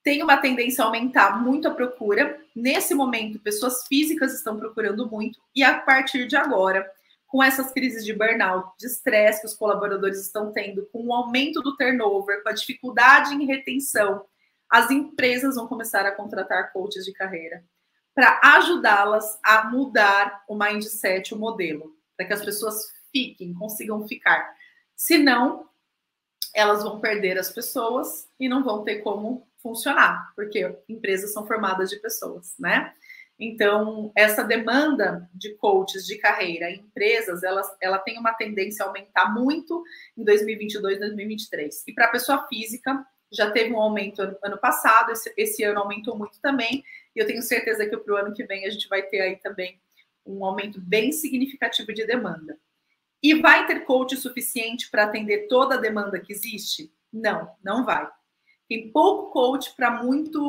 Tem 0.02 0.22
uma 0.22 0.36
tendência 0.36 0.82
a 0.82 0.86
aumentar 0.86 1.42
muito 1.42 1.68
a 1.68 1.74
procura. 1.74 2.40
Nesse 2.54 2.94
momento, 2.94 3.40
pessoas 3.40 3.86
físicas 3.86 4.32
estão 4.34 4.58
procurando 4.58 5.10
muito, 5.10 5.40
e 5.54 5.62
a 5.62 5.78
partir 5.80 6.26
de 6.26 6.36
agora, 6.36 6.88
com 7.26 7.42
essas 7.42 7.72
crises 7.72 8.04
de 8.04 8.12
burnout, 8.12 8.70
de 8.78 8.86
estresse 8.86 9.40
que 9.40 9.46
os 9.46 9.54
colaboradores 9.54 10.20
estão 10.20 10.52
tendo, 10.52 10.86
com 10.92 11.06
o 11.06 11.12
aumento 11.12 11.60
do 11.60 11.76
turnover, 11.76 12.42
com 12.42 12.48
a 12.48 12.52
dificuldade 12.52 13.34
em 13.34 13.44
retenção, 13.44 14.24
as 14.70 14.90
empresas 14.90 15.56
vão 15.56 15.66
começar 15.66 16.06
a 16.06 16.12
contratar 16.12 16.72
coaches 16.72 17.04
de 17.04 17.12
carreira 17.12 17.64
para 18.16 18.40
ajudá-las 18.42 19.38
a 19.42 19.68
mudar 19.68 20.42
o 20.48 20.56
mindset, 20.56 21.34
o 21.34 21.38
modelo, 21.38 21.94
para 22.16 22.26
que 22.26 22.32
as 22.32 22.42
pessoas 22.42 22.90
fiquem, 23.12 23.52
consigam 23.52 24.08
ficar. 24.08 24.56
Senão, 24.96 25.68
elas 26.54 26.82
vão 26.82 26.98
perder 26.98 27.38
as 27.38 27.52
pessoas 27.52 28.26
e 28.40 28.48
não 28.48 28.64
vão 28.64 28.82
ter 28.82 29.02
como 29.02 29.46
funcionar, 29.58 30.32
porque 30.34 30.78
empresas 30.88 31.34
são 31.34 31.46
formadas 31.46 31.90
de 31.90 31.96
pessoas, 31.96 32.54
né? 32.58 32.94
Então, 33.38 34.10
essa 34.16 34.42
demanda 34.42 35.28
de 35.34 35.54
coaches 35.56 36.06
de 36.06 36.16
carreira 36.16 36.70
em 36.70 36.80
empresas, 36.80 37.42
ela, 37.42 37.60
ela 37.82 37.98
tem 37.98 38.18
uma 38.18 38.32
tendência 38.32 38.82
a 38.82 38.88
aumentar 38.88 39.30
muito 39.34 39.84
em 40.16 40.24
2022, 40.24 41.00
2023. 41.00 41.84
E 41.86 41.92
para 41.92 42.06
a 42.06 42.10
pessoa 42.10 42.46
física, 42.48 43.06
já 43.30 43.50
teve 43.50 43.74
um 43.74 43.80
aumento 43.80 44.22
ano, 44.22 44.38
ano 44.42 44.56
passado, 44.56 45.12
esse, 45.12 45.30
esse 45.36 45.62
ano 45.64 45.80
aumentou 45.80 46.16
muito 46.16 46.40
também, 46.40 46.82
e 47.16 47.18
eu 47.18 47.26
tenho 47.26 47.42
certeza 47.42 47.86
que 47.86 47.96
para 47.96 48.12
o 48.12 48.16
ano 48.18 48.34
que 48.34 48.44
vem 48.44 48.66
a 48.66 48.70
gente 48.70 48.86
vai 48.88 49.02
ter 49.02 49.22
aí 49.22 49.36
também 49.36 49.80
um 50.24 50.44
aumento 50.44 50.78
bem 50.78 51.10
significativo 51.12 51.94
de 51.94 52.06
demanda. 52.06 52.58
E 53.22 53.34
vai 53.40 53.66
ter 53.66 53.80
coach 53.86 54.16
suficiente 54.18 54.90
para 54.90 55.04
atender 55.04 55.48
toda 55.48 55.76
a 55.76 55.80
demanda 55.80 56.20
que 56.20 56.32
existe? 56.32 56.92
Não, 57.10 57.50
não 57.64 57.86
vai. 57.86 58.06
Tem 58.68 58.92
pouco 58.92 59.32
coach 59.32 59.74
para 59.74 59.90
muito, 59.90 60.40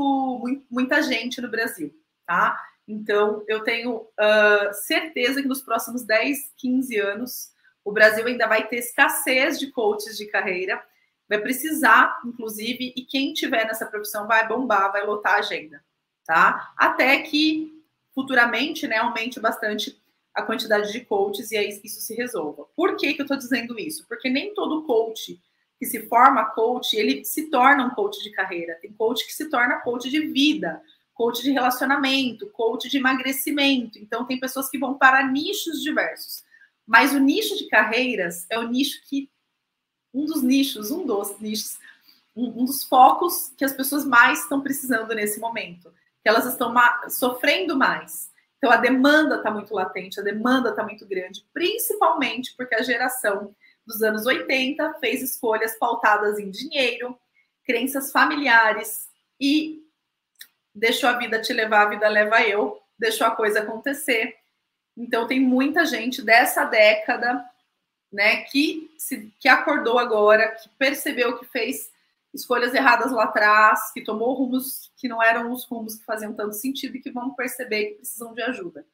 muito, 0.42 0.66
muita 0.70 1.02
gente 1.02 1.40
no 1.40 1.50
Brasil, 1.50 1.96
tá? 2.26 2.62
Então, 2.86 3.46
eu 3.48 3.64
tenho 3.64 3.96
uh, 3.96 4.74
certeza 4.74 5.42
que 5.42 5.48
nos 5.48 5.62
próximos 5.62 6.04
10, 6.04 6.54
15 6.58 6.98
anos, 7.00 7.52
o 7.86 7.94
Brasil 7.94 8.26
ainda 8.26 8.48
vai 8.48 8.68
ter 8.68 8.78
escassez 8.78 9.58
de 9.58 9.72
coaches 9.72 10.18
de 10.18 10.26
carreira, 10.26 10.84
vai 11.30 11.40
precisar, 11.40 12.20
inclusive, 12.26 12.94
e 12.96 13.06
quem 13.06 13.34
tiver 13.34 13.66
nessa 13.66 13.86
profissão 13.86 14.28
vai 14.28 14.48
bombar, 14.48 14.92
vai 14.92 15.06
lotar 15.06 15.36
a 15.36 15.40
agenda 15.40 15.82
tá? 16.28 16.74
Até 16.78 17.22
que 17.22 17.74
futuramente, 18.14 18.88
né, 18.88 18.98
aumente 18.98 19.40
bastante 19.40 20.00
a 20.34 20.42
quantidade 20.42 20.92
de 20.92 21.02
coaches 21.02 21.52
e 21.52 21.58
aí 21.58 21.70
isso 21.84 22.02
se 22.02 22.14
resolva. 22.14 22.66
Por 22.76 22.96
que, 22.96 23.14
que 23.14 23.22
eu 23.22 23.24
estou 23.26 23.38
dizendo 23.38 23.80
isso? 23.80 24.06
Porque 24.08 24.30
nem 24.30 24.54
todo 24.54 24.84
coach 24.84 25.42
que 25.80 25.86
se 25.86 26.08
forma 26.08 26.44
coach, 26.46 26.96
ele 26.96 27.24
se 27.24 27.50
torna 27.50 27.86
um 27.86 27.92
coach 27.92 28.22
de 28.24 28.32
carreira. 28.32 28.78
Tem 28.82 28.92
coach 28.92 29.26
que 29.26 29.34
se 29.34 29.50
torna 29.50 29.78
coach 29.78 30.10
de 30.10 30.20
vida, 30.28 30.82
coach 31.14 31.44
de 31.44 31.52
relacionamento, 31.52 32.48
coach 32.50 32.90
de 32.90 32.98
emagrecimento. 32.98 34.00
Então, 34.00 34.26
tem 34.26 34.40
pessoas 34.40 34.70
que 34.70 34.80
vão 34.80 34.98
para 34.98 35.28
nichos 35.28 35.82
diversos. 35.84 36.44
Mas 36.86 37.14
o 37.14 37.20
nicho 37.20 37.56
de 37.56 37.68
carreiras 37.68 38.48
é 38.50 38.58
o 38.58 38.68
nicho 38.68 39.02
que. 39.08 39.30
Um 40.12 40.26
dos 40.26 40.42
nichos, 40.42 40.90
um 40.90 41.06
dos 41.06 41.40
nichos, 41.40 41.78
um, 42.36 42.62
um 42.62 42.66
dos 42.66 42.84
focos 42.84 43.54
que 43.56 43.64
as 43.64 43.74
pessoas 43.74 44.04
mais 44.04 44.42
estão 44.42 44.62
precisando 44.62 45.14
nesse 45.14 45.40
momento 45.40 45.94
elas 46.28 46.46
estão 46.46 46.74
sofrendo 47.10 47.76
mais. 47.78 48.32
Então, 48.58 48.72
a 48.72 48.78
demanda 48.78 49.38
está 49.38 49.52
muito 49.52 49.74
latente, 49.74 50.20
a 50.20 50.24
demanda 50.24 50.70
está 50.70 50.84
muito 50.84 51.06
grande, 51.06 51.46
principalmente 51.54 52.56
porque 52.56 52.76
a 52.76 52.82
geração 52.82 53.56
dos 53.86 54.02
anos 54.02 54.26
80 54.26 54.96
fez 54.96 55.22
escolhas 55.22 55.78
pautadas 55.78 56.40
em 56.40 56.50
dinheiro, 56.50 57.18
crenças 57.66 58.12
familiares 58.12 59.08
e 59.40 59.84
deixou 60.74 61.10
a 61.10 61.18
vida 61.18 61.42
te 61.42 61.54
levar, 61.54 61.84
a 61.84 61.90
vida 61.90 62.08
leva 62.08 62.42
eu, 62.42 62.82
deixou 62.98 63.28
a 63.28 63.36
coisa 63.36 63.60
acontecer. 63.60 64.36
Então, 64.96 65.28
tem 65.28 65.40
muita 65.40 65.86
gente 65.86 66.22
dessa 66.22 66.66
década 66.66 67.46
né, 68.12 68.38
que, 68.44 68.90
se, 68.98 69.32
que 69.40 69.48
acordou 69.48 70.00
agora, 70.00 70.56
que 70.56 70.70
percebeu 70.78 71.38
que 71.38 71.46
fez 71.46 71.92
escolhas 72.34 72.74
erradas 72.74 73.12
lá 73.12 73.24
atrás, 73.24 73.92
que 73.92 74.04
tomou 74.04 74.34
rumos 74.34 74.92
que 74.98 75.08
não 75.08 75.22
eram 75.22 75.52
os 75.52 75.66
rumos 75.66 75.96
que 75.96 76.06
faziam 76.06 76.34
tanto 76.34 76.54
sentido 76.54 76.98
e 76.98 77.02
que 77.02 77.12
vão 77.12 77.34
perceber 77.34 77.86
que 77.86 77.96
precisam 77.96 78.34
de 78.34 78.42
ajuda. 78.42 78.86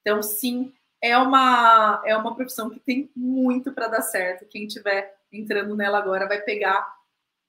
Então, 0.00 0.22
sim, 0.22 0.72
é 1.00 1.16
uma, 1.16 2.02
é 2.04 2.16
uma 2.16 2.34
profissão 2.34 2.68
que 2.68 2.80
tem 2.80 3.10
muito 3.16 3.72
para 3.72 3.88
dar 3.88 4.02
certo. 4.02 4.46
Quem 4.46 4.66
estiver 4.66 5.16
entrando 5.32 5.76
nela 5.76 5.98
agora 5.98 6.26
vai 6.26 6.40
pegar 6.40 6.94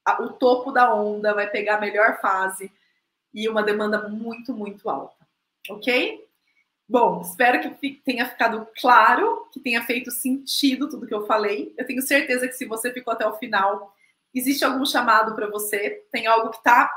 a, 0.06 0.22
o 0.22 0.34
topo 0.34 0.72
da 0.72 0.94
onda, 0.94 1.34
vai 1.34 1.50
pegar 1.50 1.78
a 1.78 1.82
melhor 1.82 2.20
fase 2.22 2.72
e 3.34 3.48
uma 3.48 3.64
demanda 3.64 4.08
muito, 4.08 4.54
muito 4.54 4.90
alta. 4.90 5.16
Ok? 5.70 6.28
Bom, 6.88 7.22
espero 7.22 7.74
que 7.78 8.02
tenha 8.04 8.28
ficado 8.28 8.68
claro, 8.80 9.48
que 9.52 9.60
tenha 9.60 9.82
feito 9.84 10.12
sentido 10.12 10.90
tudo 10.90 11.08
que 11.08 11.14
eu 11.14 11.26
falei. 11.26 11.74
Eu 11.78 11.86
tenho 11.86 12.02
certeza 12.02 12.48
que 12.48 12.54
se 12.54 12.66
você 12.66 12.92
ficou 12.92 13.14
até 13.14 13.26
o 13.26 13.38
final, 13.38 13.94
Existe 14.34 14.64
algum 14.64 14.86
chamado 14.86 15.36
para 15.36 15.50
você? 15.50 16.06
Tem 16.12 16.28
algo 16.28 16.50
que 16.50 16.58
está 16.58 16.90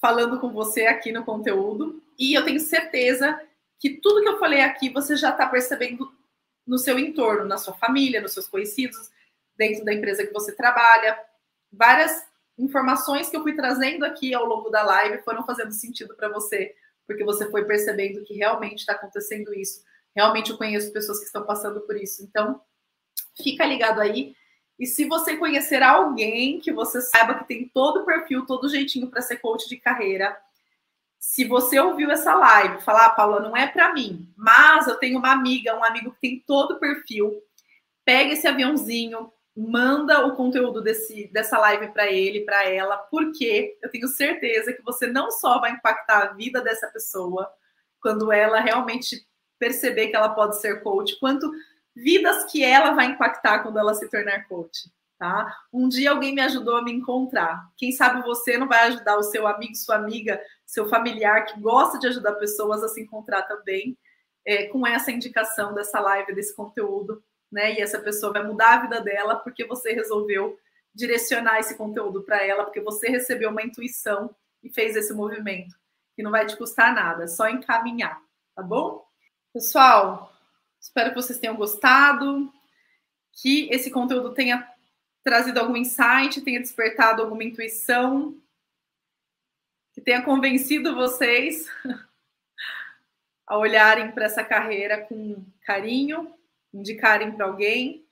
falando 0.00 0.40
com 0.40 0.50
você 0.50 0.86
aqui 0.86 1.12
no 1.12 1.24
conteúdo? 1.24 2.02
E 2.18 2.34
eu 2.34 2.44
tenho 2.44 2.60
certeza 2.60 3.38
que 3.78 3.90
tudo 4.00 4.22
que 4.22 4.28
eu 4.28 4.38
falei 4.38 4.60
aqui 4.60 4.88
você 4.88 5.16
já 5.16 5.30
está 5.30 5.46
percebendo 5.46 6.10
no 6.66 6.78
seu 6.78 6.98
entorno, 6.98 7.44
na 7.44 7.58
sua 7.58 7.74
família, 7.74 8.20
nos 8.20 8.32
seus 8.32 8.46
conhecidos, 8.46 9.10
dentro 9.56 9.84
da 9.84 9.92
empresa 9.92 10.26
que 10.26 10.32
você 10.32 10.52
trabalha. 10.52 11.18
Várias 11.70 12.26
informações 12.56 13.28
que 13.28 13.36
eu 13.36 13.42
fui 13.42 13.54
trazendo 13.54 14.04
aqui 14.04 14.32
ao 14.32 14.46
longo 14.46 14.70
da 14.70 14.82
live 14.82 15.22
foram 15.22 15.44
fazendo 15.44 15.72
sentido 15.72 16.14
para 16.14 16.28
você, 16.28 16.74
porque 17.06 17.24
você 17.24 17.50
foi 17.50 17.64
percebendo 17.64 18.24
que 18.24 18.34
realmente 18.34 18.80
está 18.80 18.92
acontecendo 18.92 19.52
isso. 19.52 19.82
Realmente 20.14 20.50
eu 20.50 20.56
conheço 20.56 20.92
pessoas 20.92 21.18
que 21.18 21.26
estão 21.26 21.44
passando 21.44 21.80
por 21.80 21.96
isso. 21.96 22.22
Então, 22.22 22.60
fica 23.42 23.66
ligado 23.66 24.00
aí 24.00 24.34
e 24.78 24.86
se 24.86 25.04
você 25.04 25.36
conhecer 25.36 25.82
alguém 25.82 26.60
que 26.60 26.72
você 26.72 27.00
saiba 27.00 27.34
que 27.34 27.46
tem 27.46 27.68
todo 27.68 28.00
o 28.00 28.04
perfil, 28.04 28.44
todo 28.44 28.64
o 28.64 28.68
jeitinho 28.68 29.08
para 29.08 29.22
ser 29.22 29.36
coach 29.36 29.68
de 29.68 29.76
carreira, 29.76 30.36
se 31.18 31.44
você 31.44 31.78
ouviu 31.78 32.10
essa 32.10 32.34
live, 32.34 32.82
falar, 32.82 33.06
ah, 33.06 33.10
Paula, 33.10 33.40
não 33.40 33.56
é 33.56 33.66
para 33.66 33.94
mim, 33.94 34.28
mas 34.36 34.86
eu 34.86 34.96
tenho 34.96 35.18
uma 35.18 35.32
amiga, 35.32 35.76
um 35.78 35.84
amigo 35.84 36.12
que 36.12 36.20
tem 36.20 36.44
todo 36.46 36.72
o 36.72 36.78
perfil, 36.78 37.42
pega 38.04 38.34
esse 38.34 38.46
aviãozinho, 38.46 39.32
manda 39.56 40.26
o 40.26 40.34
conteúdo 40.34 40.82
desse, 40.82 41.28
dessa 41.28 41.58
live 41.58 41.88
para 41.92 42.10
ele, 42.10 42.40
para 42.40 42.68
ela, 42.68 42.96
porque 42.96 43.78
eu 43.80 43.90
tenho 43.90 44.08
certeza 44.08 44.72
que 44.72 44.82
você 44.82 45.06
não 45.06 45.30
só 45.30 45.60
vai 45.60 45.70
impactar 45.70 46.22
a 46.24 46.32
vida 46.32 46.60
dessa 46.60 46.88
pessoa, 46.88 47.50
quando 48.00 48.30
ela 48.30 48.60
realmente 48.60 49.26
perceber 49.58 50.08
que 50.08 50.16
ela 50.16 50.28
pode 50.28 50.60
ser 50.60 50.82
coach, 50.82 51.18
quanto 51.18 51.50
vidas 51.94 52.50
que 52.50 52.64
ela 52.64 52.92
vai 52.92 53.06
impactar 53.06 53.60
quando 53.60 53.78
ela 53.78 53.94
se 53.94 54.08
tornar 54.08 54.46
coach. 54.48 54.90
Tá? 55.18 55.56
Um 55.72 55.88
dia 55.88 56.10
alguém 56.10 56.34
me 56.34 56.40
ajudou 56.40 56.76
a 56.76 56.82
me 56.82 56.92
encontrar. 56.92 57.70
Quem 57.76 57.92
sabe 57.92 58.22
você 58.22 58.58
não 58.58 58.66
vai 58.66 58.88
ajudar 58.88 59.16
o 59.16 59.22
seu 59.22 59.46
amigo, 59.46 59.74
sua 59.76 59.96
amiga, 59.96 60.40
seu 60.66 60.88
familiar 60.88 61.46
que 61.46 61.60
gosta 61.60 61.98
de 61.98 62.08
ajudar 62.08 62.34
pessoas 62.34 62.82
a 62.82 62.88
se 62.88 63.00
encontrar 63.00 63.42
também, 63.42 63.96
é, 64.44 64.66
com 64.66 64.86
essa 64.86 65.10
indicação 65.10 65.72
dessa 65.72 66.00
live, 66.00 66.34
desse 66.34 66.54
conteúdo, 66.54 67.22
né? 67.50 67.74
E 67.74 67.80
essa 67.80 67.98
pessoa 68.00 68.32
vai 68.32 68.42
mudar 68.42 68.74
a 68.74 68.82
vida 68.82 69.00
dela 69.00 69.36
porque 69.36 69.64
você 69.64 69.92
resolveu 69.92 70.58
direcionar 70.94 71.58
esse 71.58 71.76
conteúdo 71.76 72.22
para 72.22 72.44
ela, 72.44 72.64
porque 72.64 72.80
você 72.80 73.08
recebeu 73.08 73.50
uma 73.50 73.62
intuição 73.62 74.34
e 74.62 74.70
fez 74.70 74.96
esse 74.96 75.12
movimento, 75.12 75.74
que 76.14 76.22
não 76.22 76.30
vai 76.30 76.46
te 76.46 76.56
custar 76.56 76.94
nada, 76.94 77.24
é 77.24 77.26
só 77.26 77.48
encaminhar, 77.48 78.20
tá 78.54 78.62
bom? 78.62 79.04
Pessoal, 79.52 80.33
espero 80.84 81.10
que 81.10 81.16
vocês 81.16 81.38
tenham 81.38 81.56
gostado, 81.56 82.52
que 83.32 83.68
esse 83.72 83.90
conteúdo 83.90 84.34
tenha 84.34 84.70
trazido 85.22 85.58
algum 85.58 85.76
insight, 85.76 86.42
tenha 86.42 86.60
despertado 86.60 87.22
alguma 87.22 87.42
intuição, 87.42 88.38
que 89.94 90.00
tenha 90.02 90.22
convencido 90.22 90.94
vocês 90.94 91.66
a 93.46 93.56
olharem 93.56 94.12
para 94.12 94.26
essa 94.26 94.44
carreira 94.44 95.00
com 95.06 95.42
carinho, 95.62 96.34
indicarem 96.72 97.32
para 97.32 97.46
alguém. 97.46 98.06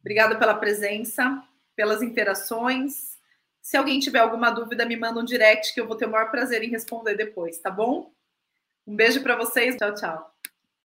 Obrigada 0.00 0.36
pela 0.36 0.54
presença, 0.54 1.40
pelas 1.76 2.02
interações. 2.02 3.16
Se 3.62 3.76
alguém 3.76 4.00
tiver 4.00 4.18
alguma 4.18 4.50
dúvida, 4.50 4.84
me 4.84 4.96
manda 4.96 5.20
um 5.20 5.24
direct 5.24 5.72
que 5.72 5.80
eu 5.80 5.86
vou 5.86 5.96
ter 5.96 6.06
o 6.06 6.10
maior 6.10 6.32
prazer 6.32 6.64
em 6.64 6.68
responder 6.68 7.14
depois, 7.14 7.58
tá 7.58 7.70
bom? 7.70 8.12
Um 8.84 8.96
beijo 8.96 9.22
para 9.22 9.36
vocês. 9.36 9.76
Tchau, 9.76 9.94
tchau. 9.94 10.35